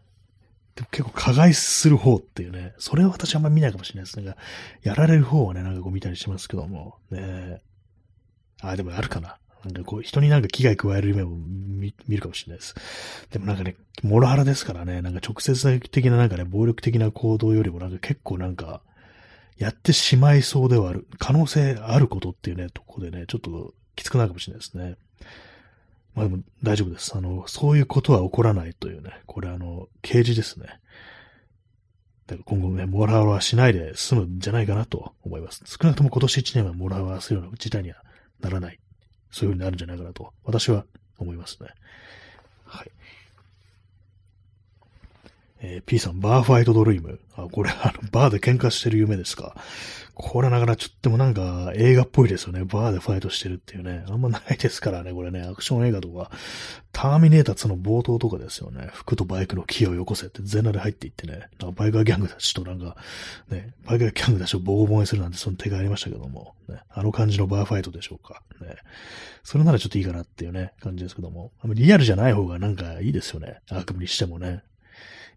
[0.78, 4.36] でも結構加害する方っていうね、それは私あんまり見ないかもしれないですね。
[4.84, 7.64] やられる方はね、なんかこう見たりしますけども、ね。
[8.62, 9.40] あ、でもあるかな。
[9.66, 12.76] なんかこう、人になんか危害加える夢も見るかもしれないです。
[13.32, 18.84] でもなんかね、モラハラですからね、なんか直接的ななんかね、暴力的な行動よりもなんか結構なんか、
[19.58, 24.96] やってしまいそうではある、可能性あることっていうね、とこでね、ちょっときつくなるかもしれないですね。
[26.18, 27.16] まあでも大丈夫です。
[27.16, 30.66] あの、そういうことは起こらないというね、これあの、刑事ですね。
[32.26, 35.62] だから今後ね、モラハラはしないで済むんじゃないかなと思います。
[35.66, 37.98] 少なくとも今年1年はモラハラするような事態には
[38.40, 38.80] ならない
[39.32, 40.86] そういう風になるんじゃないかなと、私は
[41.20, 41.70] 思いますね。
[42.66, 42.92] はい。
[45.60, 47.20] えー、P さん、バーファイトドリーム。
[47.36, 49.56] あ、これ、あの、バーで喧嘩してる夢ですか？
[50.20, 52.64] これながらちょっともなんか映画っぽいですよね。
[52.64, 54.04] バーでファイトしてるっていうね。
[54.10, 55.44] あんまないですからね、これね。
[55.44, 56.32] アクション映画とか、
[56.92, 58.90] ターミネーター2の冒頭とかですよね。
[58.94, 61.50] 服とバイクの木をよこせって全裸で入っていってね。
[61.76, 62.98] バイカーギャングたちとなんか、
[63.50, 66.80] ね、バイカーギャングたちをボコボコにするなんてその手がありましたけども、ね。
[66.90, 68.42] あの感じのバーファイトでしょうか。
[68.60, 68.76] ね。
[69.44, 71.52] それならちょっといいかなっていうね、感じですけども。
[71.64, 73.60] リアルじゃない方がなんかいいですよね。
[73.70, 74.64] 悪夢にしてもね。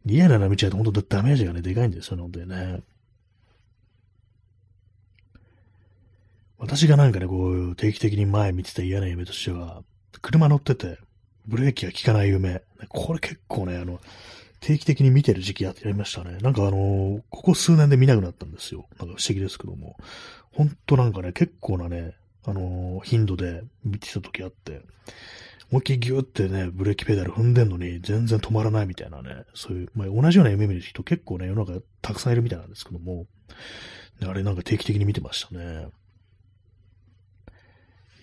[0.06, 2.80] リアルな道だと本当ダメージがね、でかいんですよね、本当にね。
[6.60, 9.82] 私がなんかね、こう、定期的に前見てた嫌な夢としては、
[10.20, 10.98] 車乗ってて、
[11.46, 12.62] ブレーキが効かない夢。
[12.90, 13.98] これ結構ね、あの、
[14.60, 16.36] 定期的に見てる時期やってやりましたね。
[16.42, 18.86] なんかあのここ数年で見なくなったんですよ。
[18.98, 19.96] なんか不思議ですけども。
[20.52, 24.82] ほんとなんかね、結構なね、あの頻度で見てた時あって、
[25.70, 33.26] 思いっきりギューってね、ブレーキペダル踏んでんのに全然止まらないみたいなね、そういう、まあ、同じような夢見る人結構ね、世の中たくさんいるみたいなんですけども、
[34.22, 35.86] あれなんか定期的に見てましたね。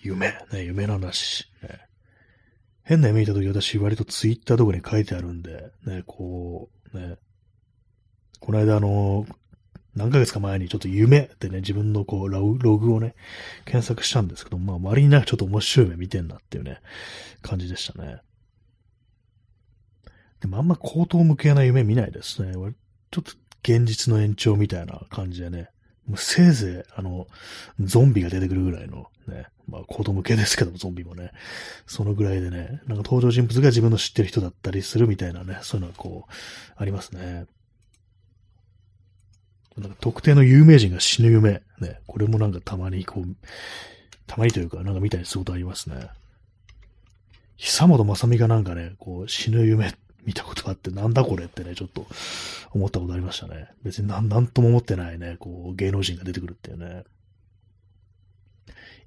[0.02, 1.80] 夢、ね、夢の話、ね。
[2.82, 7.16] 変な夢見たとき私割とツイッターとかに書いてあるんで、ね、こう、ね、
[8.40, 9.26] この間あの、
[9.94, 13.14] 何ヶ月か前にちょっと夢ってね、自分のこう、ログをね、
[13.64, 16.80] 検索したんですけど、まあ、割になんかちょっと面白い夢見てんなっていうね、
[17.42, 18.20] 感じでしたね。
[20.40, 22.52] でもあんま口頭向けな夢見ないですね。
[22.52, 22.72] ちょっ
[23.10, 23.32] と
[23.62, 25.70] 現実の延長みたいな感じでね、
[26.16, 27.26] せいぜい、あの、
[27.80, 31.32] ゾンビが出てくるぐらいのね、まあ子供系ですけども、ゾンビもね、
[31.86, 36.32] そのぐらいでね、なんか登場人物が自分の知ってる人だったりするみたいなね、そういうのがこう、
[36.76, 37.46] ありますね。
[39.76, 43.36] なんか特定の有名人が死ぬ夢、ね、これもなんかたまにこう、
[44.26, 46.08] たまにというか、なんか見たりすることありますね。
[47.56, 49.92] 久本雅美がなんかね、こう死ぬ夢
[50.28, 52.06] 見たことあって、なんだこれってね、ちょっと
[52.72, 53.70] 思ったことありましたね。
[53.82, 57.04] 別になん、なんとも思ってないね、こう、芸能人が出てくるっていうね。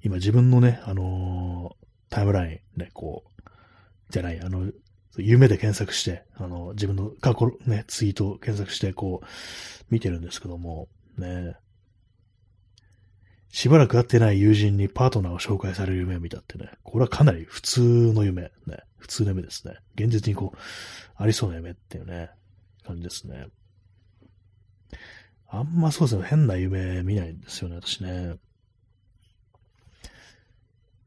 [0.02, 3.50] 今自分のね、あのー、タイムラインね、こう、
[4.10, 4.72] じゃない、あの、
[5.16, 9.26] 夢で検索して、あの、自分の過去ね、ツイート検索して、こう、
[9.90, 11.54] 見てるんですけども、ね、
[13.52, 17.80] しばらく会ってない友人にパートナーを紹介される夢を見たってね、これはかなり普通
[18.12, 18.50] の夢、ね、
[18.96, 19.74] 普通の夢ですね。
[19.94, 20.58] 現実にこう、
[21.16, 22.30] ありそうな夢っていうね、
[22.84, 23.46] 感じですね。
[25.48, 28.36] あんまそうですね、変な夢見ないんですよね、私ね。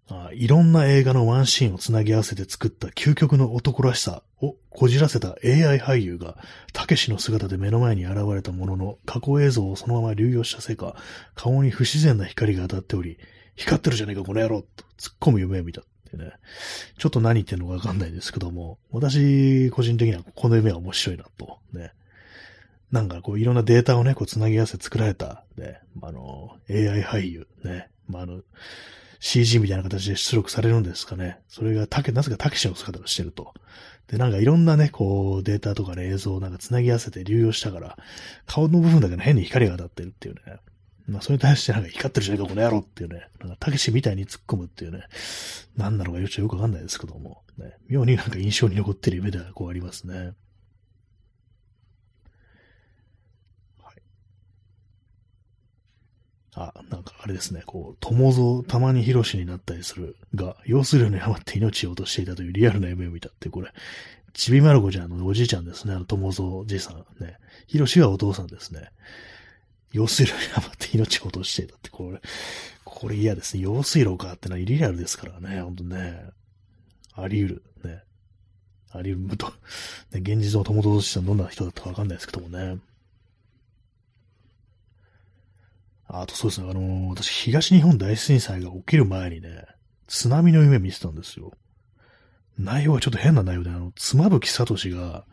[0.08, 6.38] あいろんな映画のワンシーンをつなぎ合わせて作った究極の男らしさをこじらせた AI 俳優が、
[6.74, 10.96] たけしの姿で目の前に現れたものの、過去映像をそのまま流用したせいか、
[11.34, 13.18] 顔に不自然な光が当たっており、
[13.56, 15.82] 光ってるじゃねえか、この野郎と突っ込む夢を見た
[16.18, 16.34] てね。
[16.98, 21.92] ちょっと何言ってんのかわかんないですけども、私、個人的にはこの夢は面白いなと、ね。
[22.92, 28.42] なんかこういろんなデータをね、こう繋ぎ合わせて作られた、ね、あの、AI 俳優、ね、まあ、あの、
[29.20, 31.40] CG みたいな形で出力されるんですかね。
[31.48, 33.54] それがたけ、なぜかたけしの姿をしてると。
[34.08, 37.98] で、なんかいろんなね、こう、データとかね、映像をなんか繋ぎ合わせて流用したから、
[38.46, 40.42] 顔の部分だけの変に光が当たってるっていうね。
[41.08, 43.28] まあ、それに対してなんか光ってるじゃねえか、この野郎っていうね。
[43.40, 45.04] なんか、たけしみたいに突っ込むっていうね。
[45.78, 47.44] 何なのかよくよくわかんないですけども。
[47.58, 47.78] ね。
[47.88, 50.34] 妙になんか印象に残ってる夢ではこうありますね。
[53.84, 54.02] はい
[56.56, 63.72] あ、なんかあれですね、こう、友蔵、たまにヒロシになったりするが、要するにハマって命を落としていたというリアルな夢を見たって、これ、
[64.34, 67.24] ちびまる子ちゃんのおじいちゃんですね、あの友蔵じいさん。
[67.24, 67.38] ね。
[67.68, 68.90] ヒロシはお父さんですね。
[69.92, 72.22] 用水路にハマって命を落としていたって、これ、
[72.84, 73.64] これ嫌ですね。
[73.64, 76.22] 用水路かってのはリアルですからね、ほんとね。
[77.14, 77.90] あり得る。
[77.90, 78.04] ね。
[78.92, 79.38] あり得る。
[79.38, 79.54] と、ね、
[80.14, 82.78] 現実の友蔵じいさんどんな人だったかわかんないですけどもね。
[86.08, 89.66] あとそうですね、あのー、私、東日本大震災が起きる前にね、
[90.08, 91.52] 津波の夢見てたんですよ。
[92.58, 95.26] 内容はちょっと変な内容で、あの、妻夫木聡が、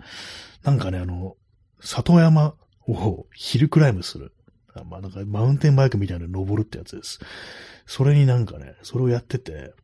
[0.62, 1.36] なんかね、あの、
[1.80, 2.55] 里山
[2.88, 4.32] をヒルクライムする。
[4.88, 7.20] まあなんかマウンテンバイクみたいなの登るってやつです。
[7.86, 9.74] それになんかね、それをやってて、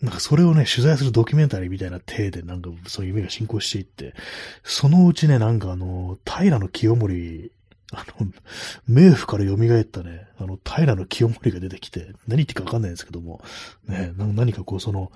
[0.00, 4.14] なんかそれをね、取材するドキュメンタリーみたいな体でなんかそういう夢が進行していって、
[4.64, 7.50] そのうちね、なんかあの、平清盛
[7.92, 8.30] あの、
[8.88, 13.42] 冥府から蘇ったね、あの、平清盛が出てきて、何言ってかわかんないんですけども、
[13.88, 15.10] ね、何かこう、その、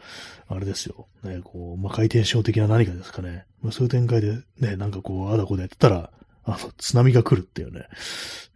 [0.49, 6.11] あれですよ、ね、こう、まあ、回転症的な何かですかね、まあ、そういう展開で、ね、なんかこう、あだこでやってたら、
[6.45, 7.88] あの、津波が来るっていうね、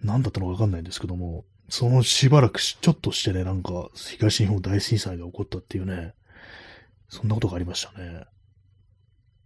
[0.02, 6.14] 何だったのかわかんないんですけども、そのしばらくちょっとしてね、なんか、東日本大震災が起こったっていうね、
[7.08, 8.24] そんなことがありましたね。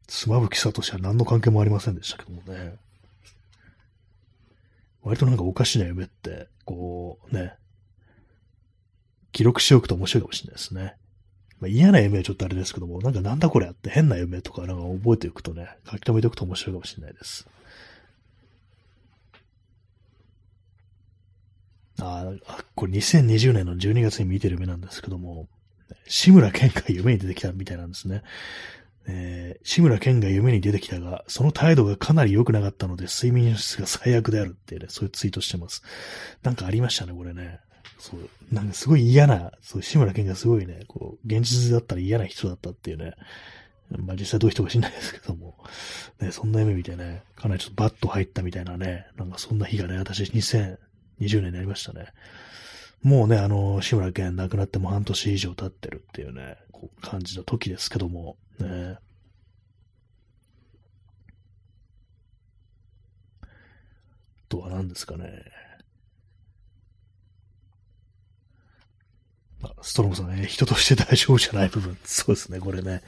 [0.06, 2.76] 妻夫木聡は何の関係もありませんでしたけどもね。
[5.02, 7.54] 割となんかおかしな夢って、こうね、
[9.32, 10.94] 記録しておくと面白いかもしれないですね。
[11.60, 17.48] まあ、嫌な夢はちょっとあれですけども、なんかなんだこれあって変な夢とかなんか覚えておくとね、書き留めておくと面白いかもしれないです。
[22.00, 25.48] ああ、これ2020年の12月に見てる夢なんですけども、
[26.06, 28.22] 志村けんが夢に出てきたみたいなんですね。
[29.06, 35.82] えー、志村けんが夢に出てきたが、その態度がかなり良くなかったので、睡眠質が最悪であるってね、そういうツイートしてます。
[36.42, 37.60] なんかありましたね、これね。
[37.98, 43.14] そう、なんかすごい嫌な、そう、志村けんがすごいね、こう、現実だったら嫌な人だったっていうね。
[43.98, 45.54] まあ実際どういう人か知んないですけども、
[46.20, 50.78] ね、そんな夢見てね、かなりちょっとバッと入ったみたいなね、なんかそんな日がね、私2000
[51.20, 52.06] 20年になりましたね。
[53.02, 58.98] もうね、あの、志村けん亡くなっても半年以上経ってるっていうね、こう感じの時ですけども、ね。
[64.48, 65.44] とは何ですかね。
[69.80, 71.96] ストロムさんね、人として大丈夫じゃない部分。
[72.04, 73.02] そうですね、これね。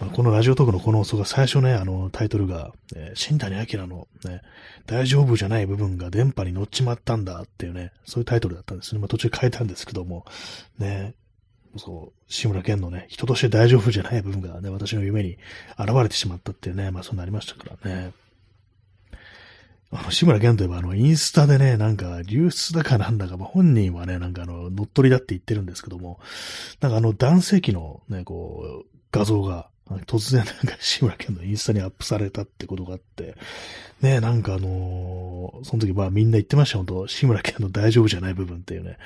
[0.00, 4.40] まあ、このラジオトークのこの放送が最初ね、あの、タイトルが、えー、新谷明のね、
[4.86, 8.98] 大丈夫じゃない部分が電波に乗っちまったんだっていうね、そういうタイトルだったんですね。
[8.98, 10.24] まあ、途中変えたんですけども、
[10.78, 11.14] ね、
[11.76, 15.36] そう、志村けんのね、人として大丈夫じゃない部分がね、私の夢に
[15.78, 18.12] 現れてしまったっていうね、まあそうなりましたからね。
[19.92, 26.20] あの、志村けんといえば、あの、インスタでね、なんか、流出だかなんだか、まあ、本人はね、なんかあの、乗っ取りだって言ってるんですけども、
[26.80, 29.68] なんかあの、男性器のね、こう、画像が、
[30.06, 33.36] 突然なんか志村けんのインスタにアップされたってことがあって、
[34.00, 38.98] ねえなんかあのー、その時まあみんな言ってました、本当志村けんの大丈夫じゃない部分っていうね、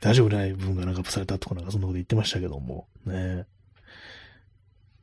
[0.00, 3.46] 大丈夫じゃない部分がなんかアップされたとかなんかそんなこと言ってましたけども、ねえ。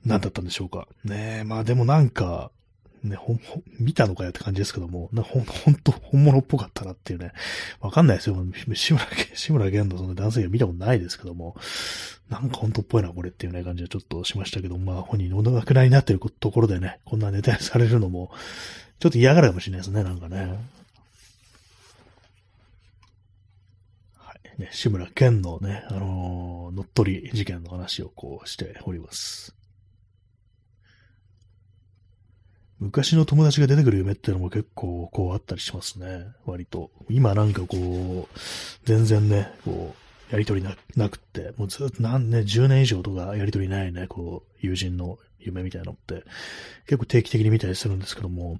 [0.05, 0.88] 何だったんでしょうか。
[1.03, 2.51] ねえまあでもなんか、
[3.09, 7.33] ね、ほん、ほ、見たのかよって感じですけども、なほん、ほんと、本物っぽかったなっていうね、
[7.79, 8.35] わかんないですよ。
[8.73, 11.55] 志村けん、志村けんのその男性が見たことないですけども、
[12.29, 18.31] なんか本当っぽいな、これっていうね、感じはちょっとしましたけど、まあ本人のお亡くなりになってるところでね、こんなネタにされるのも、
[18.99, 20.57] ちょっと嫌がるかもしれないですね、なんかね。
[24.17, 24.61] はい。
[24.61, 29.56] ね、志村けんのね、あのー、乗っ取り事件の話をこうしております。
[32.80, 36.28] 昔の友達が出てくる夢っていうのも結構こうあったりしますね。
[36.45, 36.91] 割と。
[37.09, 38.39] 今なんかこう、
[38.86, 39.95] 全然ね、こ
[40.30, 46.23] う、やりとりななくって、もうずっと何年、10年以上とかやりとりないね、こう、友人の夢みたいなのって、
[46.86, 48.59] 結構定期的に見たりするんですけども、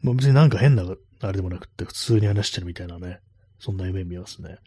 [0.00, 0.84] もう別になんか変な、
[1.20, 3.20] あれでもなくって、普通に話してるみたいなね、
[3.58, 4.58] そんな夢見ますね。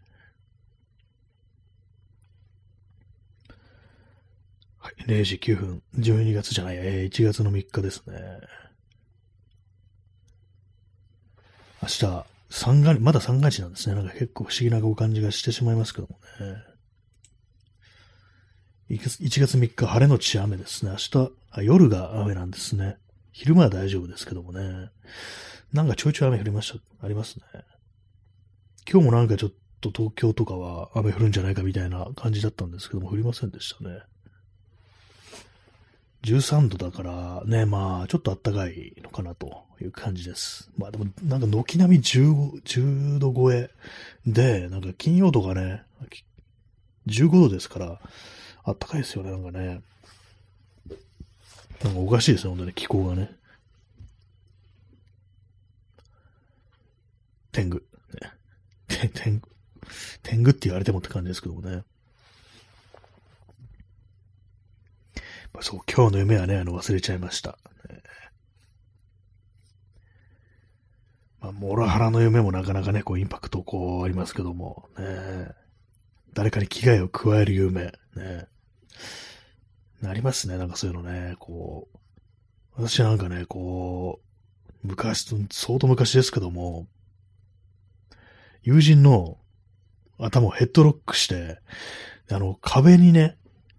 [4.78, 8.16] はい、0時9分、12月じゃない、えー、1月の3日ですね。
[11.86, 13.96] 明日、三がまだ三が日なんですね。
[13.96, 16.64] なんか結構不思議なお感じがしてしまいますけどもね。
[18.90, 19.00] 1
[19.40, 20.92] 月3日、晴れのち雨ですね。
[20.92, 22.98] 明日、夜が雨なんですね。
[23.32, 24.90] 昼間は大丈夫ですけどもね。
[25.74, 27.44] なんかちょいちょい雨降りました、ありますね。
[28.90, 34.00] 今日もなんかちょっと東京とかは雨降るんじゃないかみたいな感じだったんですけども、降りませんでしたね。
[36.26, 40.72] 13度だからね、まあ、ちょっと暖かいのかなという感じです。
[40.76, 43.70] まあでも、なんか軒並み15 10度超え
[44.26, 45.84] で、なんか金曜とかね、
[47.08, 48.00] 15度ですから、
[48.66, 49.82] 暖かいですよね、なんかね。
[51.84, 53.32] なんかおかしいですね、本当に気候がね。
[57.52, 57.84] 天狗。
[58.90, 59.50] ね、天狗。
[60.24, 61.84] 天狗って言われてもって感じですけどもね。
[65.62, 67.58] そう、今日の夢はね、あの、忘れちゃいました。
[71.40, 75.50] まあ、モラハラの夢もなかなかね、こう、インパクトこう、ありますけども、ね。
[76.34, 78.48] 誰かに危害を加える夢、ね。
[80.04, 81.98] ありますね、なんかそういうのね、こう。
[82.78, 84.20] 私なんかね、こ
[84.84, 86.88] う、昔、相当昔ですけども、
[88.64, 89.38] 友人の
[90.18, 91.60] 頭をヘッドロックして、
[92.30, 93.38] あの、壁にね、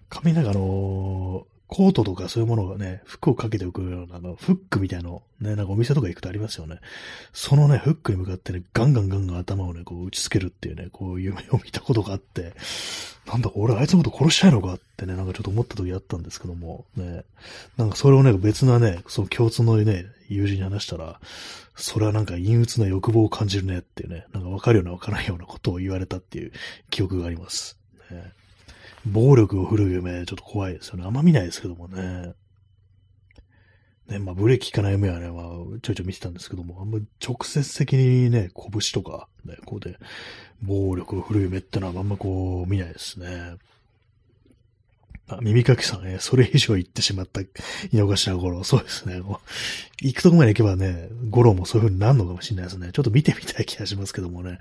[0.09, 6.79] 壁なんかあのコートとかそういうものがね、服をかけておくような、あの、フックみたいの、ね、なんかお店とか行くとありますよね。
[7.33, 12.53] そのね、フックに向かってね、ガンガンガンガン頭をね、こう打ちつけるっていうね、こう夢を見たことがあって、
[13.27, 17.25] なんだ俺あいつのこと殺したいのかってね、なんかちょっと思った時あったんですけども、ね、
[17.77, 21.21] なんかそれをね、別なね、その共通のね、友人に話したら、
[21.75, 26.53] それはなんか陰鬱な欲望を感じるねっていうね、なんかわかるようなわからないようなことを言われたっていう
[26.91, 27.77] 記憶があります。
[28.11, 28.33] ね
[29.07, 31.05] 暴力を振るう夢、ちょっと怖いですよね。
[31.05, 32.35] あんま見ないですけどもね。
[34.09, 35.45] ね、まあ、ブレーキ効かない夢はね、まあ、
[35.83, 39.99] ちょいちょい見てたんですけども、あんま直接的にね、拳とか、ね、こうで、
[40.63, 43.57] 暴力を振る夢ってのはあんまこう、見ないですね。
[45.29, 47.47] あ、耳かきさんね、それ以上言ってしまった井
[47.93, 48.62] の頭五郎。
[48.62, 49.20] そうですね。
[49.20, 49.39] もう
[50.01, 52.91] 行くとこまで行けばね、五郎もそういう風になるのかもしれないですね。
[52.93, 54.59] ちょっと見てみたい気がしますけどもね。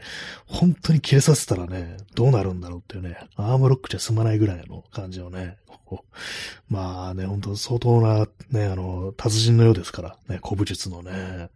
[0.47, 5.57] 本当に切れさせたらね、どうなるんだろうっていうね、アームロックじゃ済まないぐらいの感じのね。
[6.67, 11.49] まあね、本当相当な、ね、あの、達人のようですから、ね、古武術のね。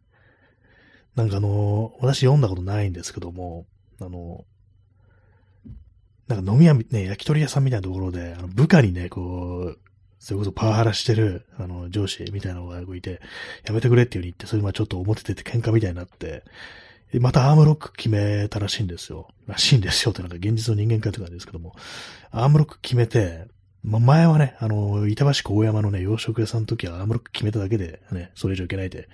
[1.16, 3.66] なんかあの、私読んだことないんですけども、
[4.00, 4.46] あの、
[6.30, 9.80] なんか飲み屋、ね、焼き鳥屋さんみたいなところで、あの部下にね、こう、
[10.20, 13.20] それこそパワハラしてる、あの、上司みたいなのがいて、
[13.66, 16.44] やめてくれっていう風に言って、それまちょっと表出てて喧嘩みたいになって、
[17.20, 19.30] またアームロック決めたらしいんですよ。
[19.48, 21.74] らしいんですよってなんか現実の人間かって感じですけども、
[22.30, 23.48] アームロック決めて、
[23.82, 29.10] まあ、前はね、あの、板橋区大山のね、洋食屋さんの時はアームロック決めただけでね、それ以上いけないで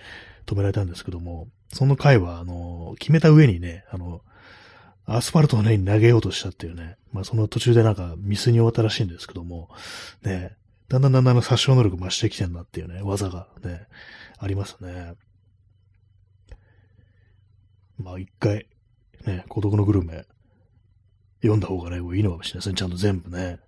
[0.47, 4.22] 止められたんですけども、その回は、あの、決めた上にね、あの、
[5.05, 9.69] アスファルトの上に投げようとしたっていうね、まあその途中でなんかミスに終わったらしいんですけども、
[10.23, 10.55] ね、
[10.89, 13.87] だんだんだんだん殺傷能力増してきてんなっていうね、技がね、
[14.37, 15.13] ありますね。
[17.97, 18.67] まあ一回、
[19.25, 20.25] ね、孤独のグルメ、
[21.41, 22.75] 読んだ方がね、いいのかもしれないですね。
[22.75, 23.59] ちゃんと全部ね。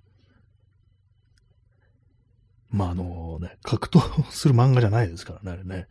[2.78, 5.88] まああのね、格闘する漫画じゃないですからね、あれね。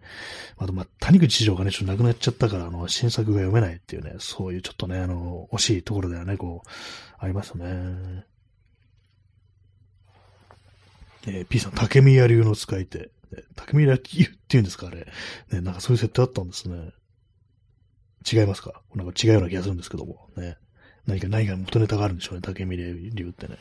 [0.56, 6.68] あとまあ、谷口城がね、ちょっと亡くなっちゃったから、あの、新作が読めないっていうね、そういうちょっとね、あの、惜しいところではね、こう、
[7.18, 8.24] ありますね。
[11.26, 13.10] えー、P さん、竹宮流の使い手。
[13.56, 13.98] 竹宮流っ
[14.48, 15.06] ていうんですか、あれ。
[15.50, 16.92] ね、なんかそういう設定あったんですね。
[18.32, 18.82] 違いますか？
[18.94, 20.30] なんか違うような気がするんですけども。
[20.36, 20.56] ね。
[21.06, 23.56] 何か、何か元ネタがあるんでしょうね、竹宮流ってね。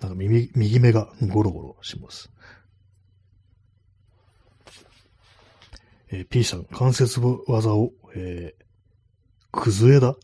[0.00, 2.30] なんか右右目がゴロゴロします。
[6.10, 10.14] えー、P さん、関節技を、えー、くず枝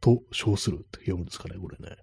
[0.00, 1.96] と称するって読むんですかね、これね。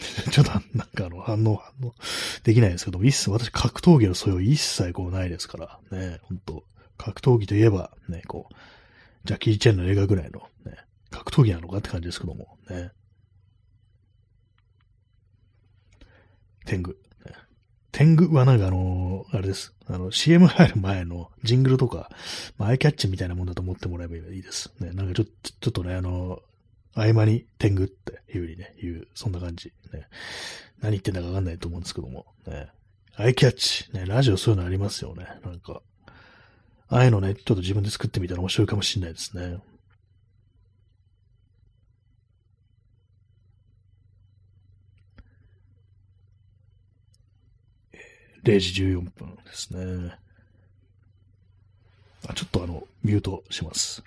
[0.32, 1.94] ちょっとなんかあの反応、反応
[2.42, 6.64] できないですけども、一切、私格闘技の素養一切こうないですからね、本当
[7.00, 8.54] 格闘技といえばね、こう、
[9.24, 10.76] ジャッキー・チェンの映画ぐらいのね、
[11.10, 12.90] 格闘技なのかって感じですけども、ね。
[16.66, 16.96] 天狗。
[17.92, 19.74] 天狗はなんかあの、あれです。
[19.86, 22.10] あの、CM 入る前のジングルとか、
[22.58, 24.70] まあ、アイキャッチみたいなもんだと思ってもらえばいいです。
[24.78, 26.40] ね、なんかちょちょっとね、あの、
[26.94, 29.72] 合間に天狗っていうふうにね、言う、そんな感じ。
[29.92, 30.06] ね。
[30.80, 32.68] 何言ってんだかわかんないと思うんですけども、ね。
[33.16, 33.90] アイキャッチ。
[33.92, 35.26] ね、ラジオそういうのありますよね。
[35.44, 35.82] なんか。
[36.90, 39.60] ああいうのね、ちょっと自分で作ってみたら面白いかもしれないですね。
[48.42, 50.18] 0時14分ですね。
[52.26, 54.02] あ、ちょっとあの、ミュートします。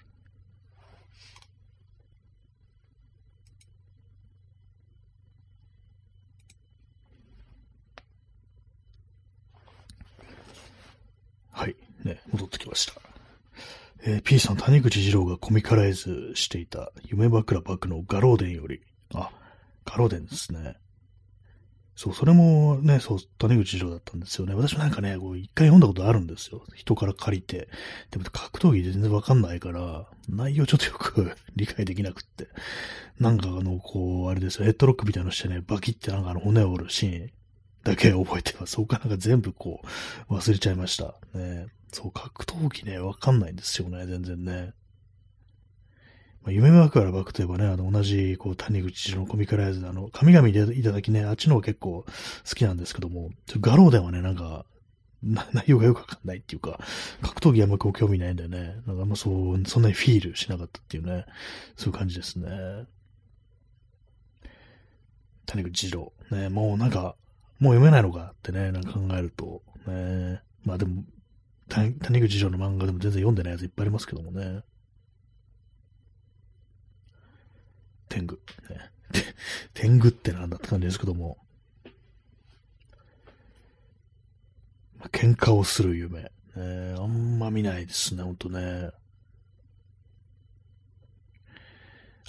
[11.51, 11.75] はい。
[12.03, 12.93] ね、戻ってきました。
[14.05, 18.81] えー、P さん、谷口二郎がコミカライズしていた夢枕クのガローデンより、
[19.13, 19.31] あ、
[19.85, 20.75] ガローデンですね。
[21.95, 24.55] そう、それもね、そう、谷口城だったんですよね。
[24.55, 26.63] 私もなんかね、こう、一回読んだことあるんですよ。
[26.73, 27.69] 人から借りて。
[28.09, 32.47] でも格闘技全然わかんないから、内容ちょっとよく 理解できなくって。
[33.19, 37.31] なんかあの、こう、あれですよ、ヘッドロックみたいなのしてね、バキってなんかあの骨を折るシーン
[37.83, 38.73] だけ覚えてます。
[38.73, 39.81] そこかなんか全部こ
[40.29, 41.15] う、忘れちゃいました。
[41.37, 41.67] ね。
[41.93, 44.73] そう、格闘技ね、わかんないんですよね、全然ね。
[46.43, 53.29] まあ、夢枕バクといえばね、あの、同じ、こう、谷口のコミカライズで、あの、神々でいただきね、あっちの方が結構好きなんですけども、
[53.61, 54.65] ガローデンはね、なんか、
[55.23, 56.79] 内容がよくわかんないっていうか、
[57.21, 58.81] 格闘技あんまこう興味ないんだよね。
[58.85, 61.25] なんかあんまそう、そんなにフィールしなかったっていうね、
[61.77, 62.49] そういう感じですね。
[65.45, 66.13] 谷口二郎。
[66.31, 67.15] ね、もうなんか、
[67.59, 71.03] もう読めないのかってね、なんか考えると、ね、まあでも、
[71.69, 74.63] 谷口二郎の漫画でも全然読んでないやついっぱいありますけどもね。
[78.09, 78.39] 天狗。
[78.69, 78.91] ね、
[79.73, 81.37] 天狗ってなんだって感じですけども。
[85.11, 86.21] 喧嘩をする夢。
[86.21, 86.31] ね、
[86.97, 88.91] あんま見ないですね、ほんとね。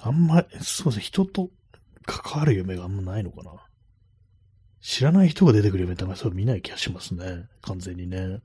[0.00, 1.50] あんま、そうですね、人と
[2.06, 3.52] 関わる夢があんまないのかな。
[4.80, 7.48] 知らない人が出てくる夢ってあんまりそれ見ない気がしますね。
[7.62, 8.40] 完全にね。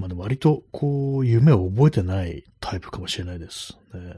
[0.00, 3.78] まあでも割とこう夢を覚えてないタイプかもしれないです。
[3.94, 4.16] ね、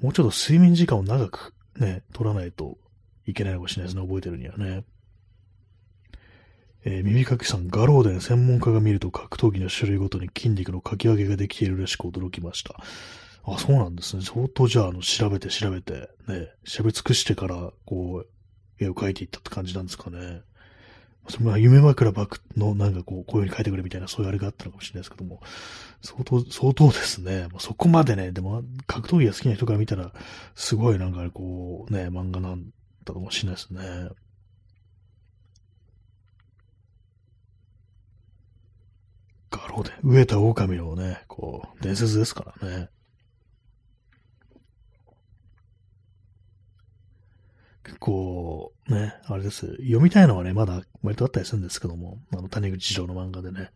[0.00, 2.78] もうちょっと睡眠時間を長くね、取らないと
[3.26, 4.84] いけないかもしれないですね、覚えてるにはね。
[6.84, 12.76] えー、耳かきさん、ガローデン専門家が見ると格闘技の種類ごとに筋肉のかき上げができているらしく驚きました。
[13.44, 14.22] あ、そうなんですね。
[14.22, 20.42] 相当じゃあ、あの、調べて調べて、ね、調べ尽くしてから、こう、絵を描いていったって感じなんですかね。
[21.28, 25.40] それは夢枕バックのなんかこう、こういう風に書いてくれみたいな、そういうあれがあったのかもしれないですけども、
[26.02, 27.48] 相当、相当ですね。
[27.58, 30.12] そこまでね、でも、格闘技が好きな人から見たら、
[30.56, 32.64] すごいなんかこう、ね、漫画なん
[33.04, 33.82] だかもしれないですね。
[39.50, 42.88] ガローで、飢えた狼のね、こう、伝説ですからね。
[47.84, 49.66] 結構、ね、あれです。
[49.78, 53.70] 読みたいのはね、まだ割とあったりするんですけども、あの、谷口城の漫画でね。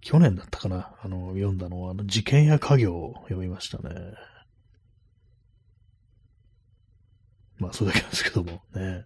[0.00, 4.12] 去年だったかなあの、読んだのは、あの、事件や家業を読みましたね。
[7.58, 8.82] まあ、それだけなんですけども、ね。
[8.82, 9.04] やっ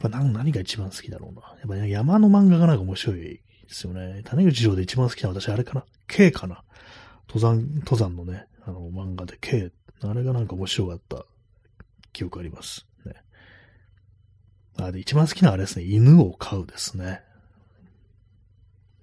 [0.00, 1.42] ぱ何が一番好きだろうな。
[1.60, 4.22] やっぱ、ね、山の漫画がなんか面白いですよね。
[4.24, 6.64] 谷口城で一番好きな私、あれかな ?K かな
[7.28, 9.70] 登山、登山のね、あの漫画で K、
[10.10, 11.24] あれがなんか面白かった
[12.12, 12.86] 記憶あります。
[13.04, 13.14] ね。
[14.76, 17.22] あ、で、一番好きなあれですね、犬を飼うですね。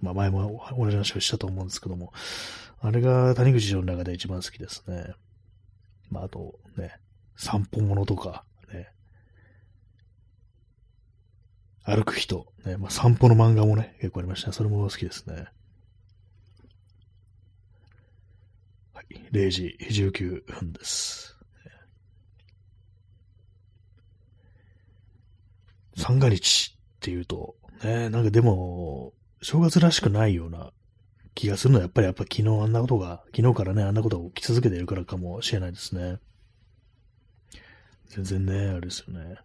[0.01, 2.13] まあ前も同じ話をしたと思うんですけども、
[2.81, 5.13] あれが谷口城の中で一番好きですね。
[6.09, 6.97] まああとね、
[7.35, 8.93] 散歩物とか、ね、
[11.83, 14.53] 歩く人、ね、まあ散歩の漫画もね、結構ありました。
[14.53, 15.47] それも好きですね。
[18.93, 18.98] はい、
[19.31, 21.37] 0時19分です。
[25.95, 30.71] 三が日っていうと、ね、なんかでも、正月らしくないような
[31.35, 36.19] 気がするのは、やっぱりやっぱ昨日あんなことが、昨日からね、あんなことが起き続けているからかもしれないですね。
[38.07, 39.37] 全然ね、あれですよね。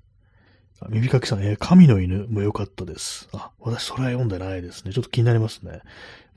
[0.88, 3.28] 耳かきさん、えー、神の犬も良かったです。
[3.32, 4.92] あ、私それは読んでないですね。
[4.92, 5.80] ちょっと気になりますね。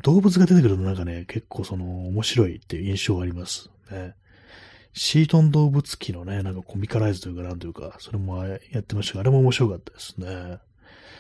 [0.04, 4.16] 動物が出てくるとなんかね、結構その面白いっていう印象がありますね。
[4.94, 10.60] シートン動物機のね、なんかコミカライズというかなんというか、それもやってましたが、あれも面白かったですね。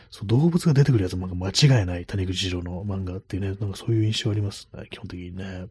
[0.09, 5.67] そう動物が出てくるやつも間違いない谷口二郎の漫画っていうね、なんかそういう印象ありますね、基本的にね。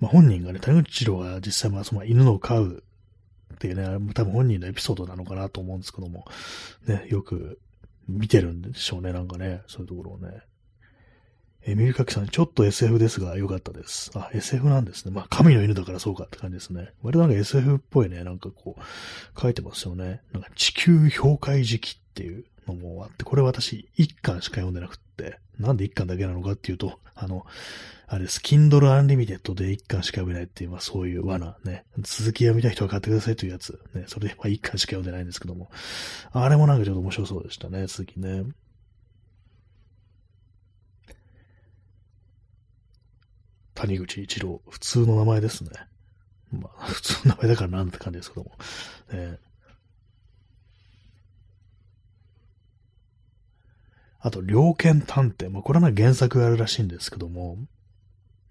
[0.00, 2.82] まあ、本人がね、谷口二郎が実際まあその犬を飼う
[3.62, 6.24] っていうね、多分本人のエピソードなのかなと思うんですけども、
[6.88, 7.60] ね、よく
[8.08, 10.40] 見てるんでしょうね、なんかね、そういうところをね。
[11.64, 14.10] えー、耳かきさん、ちょっと SF ですが良かったです。
[14.16, 15.12] あ、SF なんですね。
[15.12, 16.92] まあ、神の犬だからそうかって感じですね。
[17.04, 20.22] 割となんか SF っぽいね、なんかこう、書いてますよね。
[20.32, 27.46] なんか地球氷解時期っていうのもあって、これ私一巻しか読んでなくって、なんで一巻だけなのかっていうと、あの、
[28.12, 31.86] あれです、Kindle Unlimited で一巻しか読めないっていう、まあそういう罠ね。
[32.00, 33.80] 続き読みたい人は買ってくださいというやつ。
[33.94, 35.70] ね、それでまあ一巻しか読んでないんですけども。
[36.30, 38.44] あれもなんかちょっと面白そうでしたね、続きね。
[43.72, 45.70] 谷口一郎、普通の名前ですね。
[46.50, 48.52] まあ、 普通の名前だからなんて感じですけども。
[49.08, 49.72] えー、
[54.20, 55.48] あと、猟犬探偵。
[55.48, 57.56] まあ、これは原作があるらしいんですけども、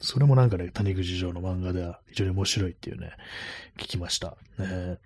[0.01, 3.11] それもなんかね、谷口城の漫画では非常に面白いっていうね、
[3.77, 4.37] 聞きました。
[4.57, 4.97] ね、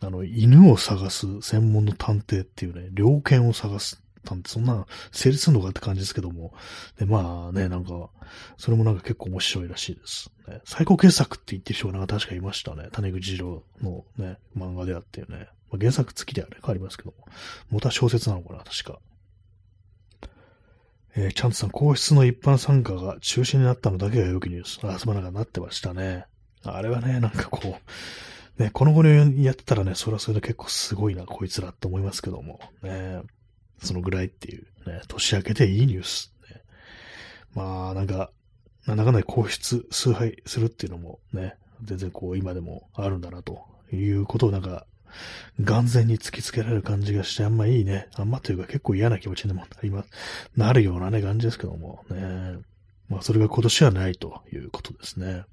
[0.00, 6.52] あの、犬を探す専門の探偵っていうね、猟犬を探すたんで、そんな成立するのかって感じですけども。
[6.98, 8.10] で、まあね、なんか、
[8.56, 10.30] それもなんか結構面白いらしいです。
[10.48, 12.88] ね、最高傑作って言ってる人がなんか確かいましたね。
[12.92, 15.26] 種口二郎のね、漫画であってね。
[15.70, 17.26] まあ、原作付きではね、変わりますけども。
[17.70, 19.00] 元は小説なのかな、確か。
[21.14, 24.80] えー、チャンツさん、皇室の一般参加が中止になったのだけが良きニュース。
[24.86, 26.26] あ、すまなかなってましたね。
[26.64, 27.76] あれはね、なんかこ
[28.58, 32.60] う、ね、この後にやってたらね、それはそれで結構すごいな、こいつらって思いますけども。
[32.82, 33.20] ね、
[33.82, 36.32] そのぐらいっていうね、年明けていいニュース。
[36.50, 36.62] ね、
[37.54, 38.30] まあ、なんか、
[38.86, 43.60] なんだかんだ皇室崇拝するっていうのもね、全然こう今でもあるんだなと
[43.92, 44.86] いうことをなんか、
[45.60, 48.08] 眼前に突きつけられる感じがして、あんまいいね。
[48.14, 50.10] あんまというか結構嫌な気持ちにもなります。
[50.56, 52.58] なるようなね、感じですけどもね。
[53.08, 55.44] まあそれが今年はないということですね。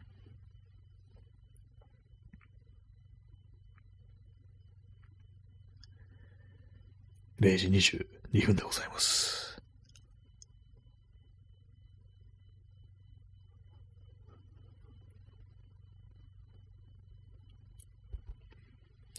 [7.41, 9.48] 0時22分でございます。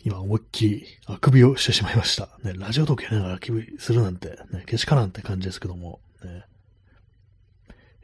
[0.04, 2.38] 今思いっきりあくびをしてしまいました。
[2.42, 6.44] ね、ラジオ時計ながらあくびするなんて、ね、けしからんって感じですけども、ね。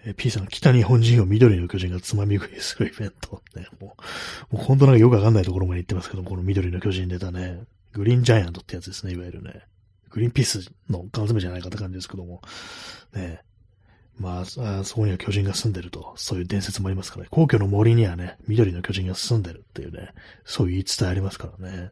[0.05, 3.43] え P さん、来た日本人を緑の巨人がつまみ食いするイベント。
[3.57, 3.97] ね、も
[4.51, 9.63] う、もう本当なんかよくわかんないところまで行ってますけども、この緑の巨人出たね、グリーンジャイアントってやつですね、いわゆるね。
[10.11, 12.41] グリーンピースの缶詰じゃないかって感じですけども、
[13.15, 13.43] ね、
[14.19, 17.29] まあ、あそこには巨人が住んでると、そういう伝説もありますからね。
[17.31, 20.13] 皇居の森にはね、緑の巨人が住んでるっていうね、
[20.45, 21.91] そういう言い伝えありますからね。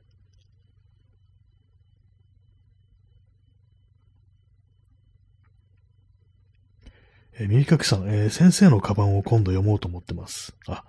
[7.37, 10.55] えー、耳かきさん、えー、先生のカバンを今度読もうと思ってます。
[10.67, 10.85] あ、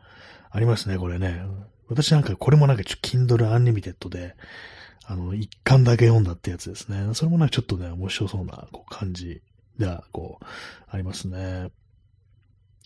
[0.49, 1.41] ありますね、これね。
[1.89, 4.35] 私なんか、これもなんか、Kindle Unlimited で、
[5.05, 7.13] あの、一巻だけ読んだってやつですね。
[7.13, 9.41] それもなんかちょっとね、面白そうなこう感じ
[9.79, 10.45] が、こう、
[10.87, 11.69] ありますね。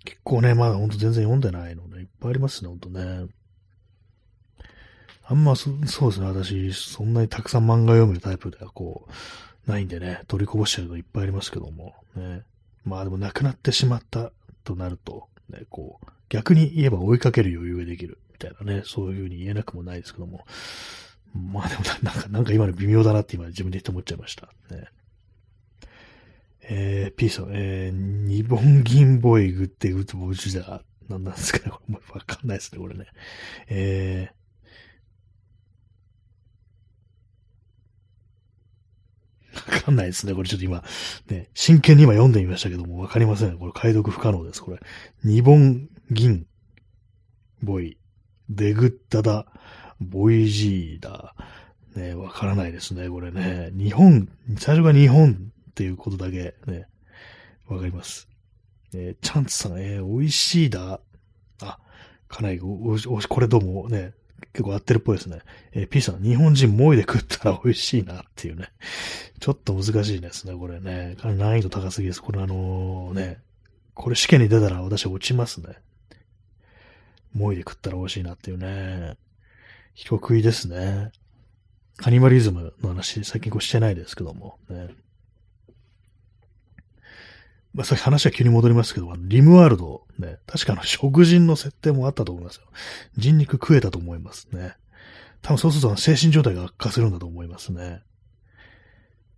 [0.05, 3.27] 結構ね、まだほんと全然読んでないのね、いっぱいありますね、ほんとね。
[5.25, 9.07] あんまそ、そうですね、私、そんなにたくさん漫画読むタイプではこ
[9.67, 12.43] う、ないんでね、取りこぼしてるのいっぱいありますけども、ね。
[12.83, 14.31] まあでも亡くなってしまった
[14.63, 20.45] となると、ね、こう、逆に言えば追いかける余裕ができる、みたいなね、そういうふうに言えなくもないですけども、
[21.33, 24.49] まあでもなんか、なんか今の微妙だなって今自分で言って思っちゃいました。
[24.71, 24.87] ね。
[26.72, 30.84] えー、P さん、えー、ニボンギンボイグって打つ文字だ。
[31.09, 33.07] なんなんですかねこれもわかんないですね、これね。
[33.67, 40.36] えー、わかんないですね。
[40.36, 40.84] これちょっと今、
[41.28, 43.57] ね、真剣に今読んでみましたけども、わかりません。
[43.57, 44.61] これ解読不可能です。
[44.61, 44.80] これ。
[45.24, 46.45] ニボン銀、
[47.63, 47.97] ボイ、
[48.47, 49.47] デグッタダ、
[49.99, 51.34] ボイジーダ。
[51.95, 53.09] ね、わからないですね。
[53.09, 53.72] これね。
[53.74, 56.88] 日本、最初が日本っていうことだけね、
[57.69, 58.27] わかります。
[58.93, 60.99] えー、チャンツさん、えー、美味しいだ。
[61.61, 61.80] あ、
[62.27, 64.11] かなり、これどうもね、
[64.51, 65.39] 結構合ってるっぽいですね。
[65.71, 68.73] えー、P さん、日本人もいで食ったら 美味しいなっていうね。
[69.39, 71.15] ちょっと難しいですね、これね。
[71.23, 72.21] 難易度高すぎです。
[72.21, 73.41] これあのー、ね、
[73.93, 75.77] これ試験に出たら私落ちますね。
[77.32, 79.15] もいで食ったら美味しいなっていうね。
[79.93, 81.13] 人食いですね。
[81.95, 84.89] カニバリズムの話、最近こうしてないですけども、ね。
[87.80, 92.63] まあ、さっき話は急に戻りますけど、リムワールド、ね、確かの食人の設定もあったと思いますよ。
[93.15, 94.75] 人肉食えたと思いますね。
[95.41, 98.01] 多分そうすると精神状態が悪化するんだと思いますね。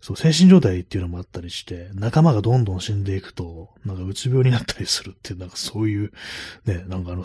[0.02, 6.12] そう、精神状態っていうのもあったりして、仲間がどんどん死んでいくと、なんかうつ病になったりするっていう、なんかそういう、
[6.66, 7.24] ね、なんかあの、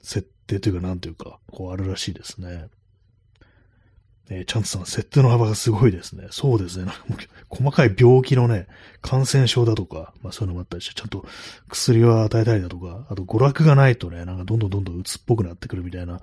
[0.00, 2.68] 設定というかなんというか、こうあるらしいですね。
[4.30, 6.28] えー、チャンツさん、設定の幅がすごいですね。
[6.30, 6.84] そうですね。
[6.84, 7.18] なんかもう
[7.48, 8.66] 細かい病気のね、
[9.00, 11.24] 感染症だとか、まあそういうのもあったりして、ちゃんと
[11.68, 16.20] 薬を与えたりだとか、あと娯楽がないとね、なんかどんどんどんどん鬱っぽくなってくるみたいな、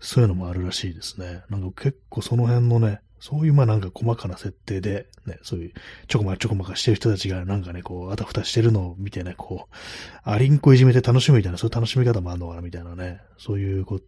[0.00, 1.42] そういうのもあるらしいですね。
[1.48, 5.72] なんか結構その辺のね、そういうまあなんか細かな設定で、ね、そういう
[6.06, 14.02] ちょこまかちょこまかしてる人たちがなんかね、こう、あたふたしてるのを見てね、こう、アリンコいじめて楽しむみたいな、そういう楽しみ方もあるのかな、みたいなね、そういうこう、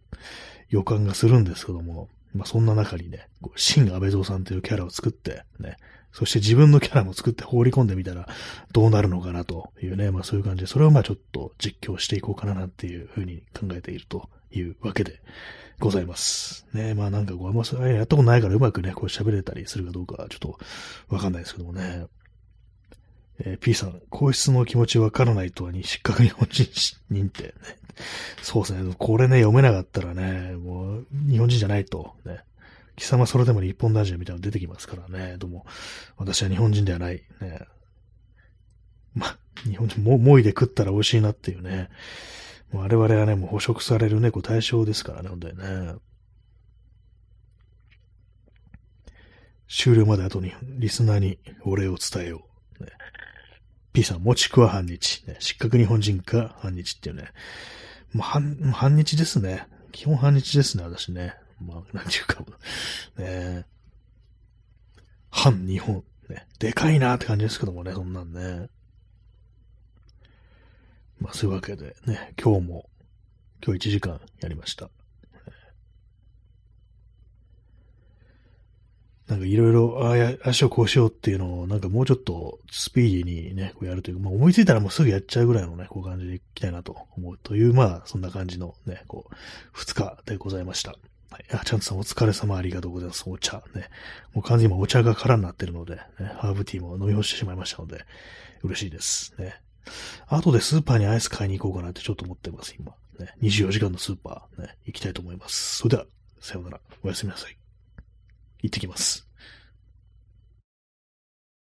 [0.69, 5.77] 予感がするんですけども、まあ、そんな中にね、こう新安倍蔵さんというキャラを作って、ね、
[6.11, 8.27] そして自分のキャラも作って放り込んでみたら
[8.71, 15.21] どうなるのかなというね、まあそういう感じで、それをまあちょっと実況していこうかななんていうふうに考えているというわけで
[15.79, 16.65] ございます。
[16.73, 20.57] ね、まあなんかこう、あんまやったことないからうまくね、こう喋れたりするかどうかはちょっと
[21.09, 22.05] わかんないですけどもね。
[23.41, 26.63] えー、P さん、皇室の気持ちわからないとはに失格日本人
[27.09, 27.53] 認定ね。
[28.41, 28.95] そうですね。
[28.97, 32.43] これね、読めなかったらね、もう、日本人じゃないと、ね。
[32.95, 35.37] 貴様それでも日本男児みたいなの出てきますからね。
[35.37, 35.65] どうも、
[36.17, 37.23] 私は日本人ではない。
[37.41, 37.59] ね。
[39.13, 41.89] ま、日本人も、もいで食ったら美味しいなっていうね。
[42.71, 45.95] もう我々はね、もう捕食される猫対象ですからね、本当にね。
[49.69, 52.47] 終了まで後にリスナーにお礼を伝えよ
[52.79, 52.83] う。
[52.83, 52.91] ね、
[53.93, 55.23] P さん、もちくは半日。
[55.27, 57.31] ね、失格日本人か半日っていうね。
[58.13, 59.67] もう半、半日ですね。
[59.91, 61.35] 基本半日ですね、私ね。
[61.61, 62.43] まあ、なんていうか、
[63.17, 63.65] ね。
[65.29, 66.03] 半日本。
[66.29, 66.47] ね。
[66.59, 68.69] でかいなって感じですけどもね、そんなんね。
[71.19, 72.89] まあ、そういうわけでね、今日も、
[73.63, 74.89] 今日1時間やりました。
[79.29, 89.35] なんかいろいろ、ああ、足をこうしようっていうのを、なんかもうちょっとスピーディーにね、こうやるというか、まあ思いついたらもうすぐやっちゃうぐらいのね、こう感じでいきたいなと思うという、まあそんな感じのね、こう、
[89.71, 90.95] 二日でございました。
[91.29, 91.45] はい。
[91.51, 93.23] あ、ちゃんとさんお疲れ様ありがとうございます。
[93.27, 93.61] お茶。
[93.75, 93.89] ね。
[94.33, 96.01] もう完全に今お茶が空になってるので、ね、
[96.39, 98.03] ハーブティーも飲み干してしまいましたので、
[98.63, 99.35] 嬉しいです。
[99.37, 99.61] ね。
[100.25, 102.93] 後でスーパーにアイス買いに行こうかなってちょっと思ってます、今。
[103.19, 103.35] ね。
[103.43, 105.77] 24時間のスーパー、ね、行きたいと思います。
[105.77, 106.05] それでは、
[106.39, 106.81] さようなら。
[107.03, 107.58] おやすみなさい。
[108.61, 109.28] 行ってきます。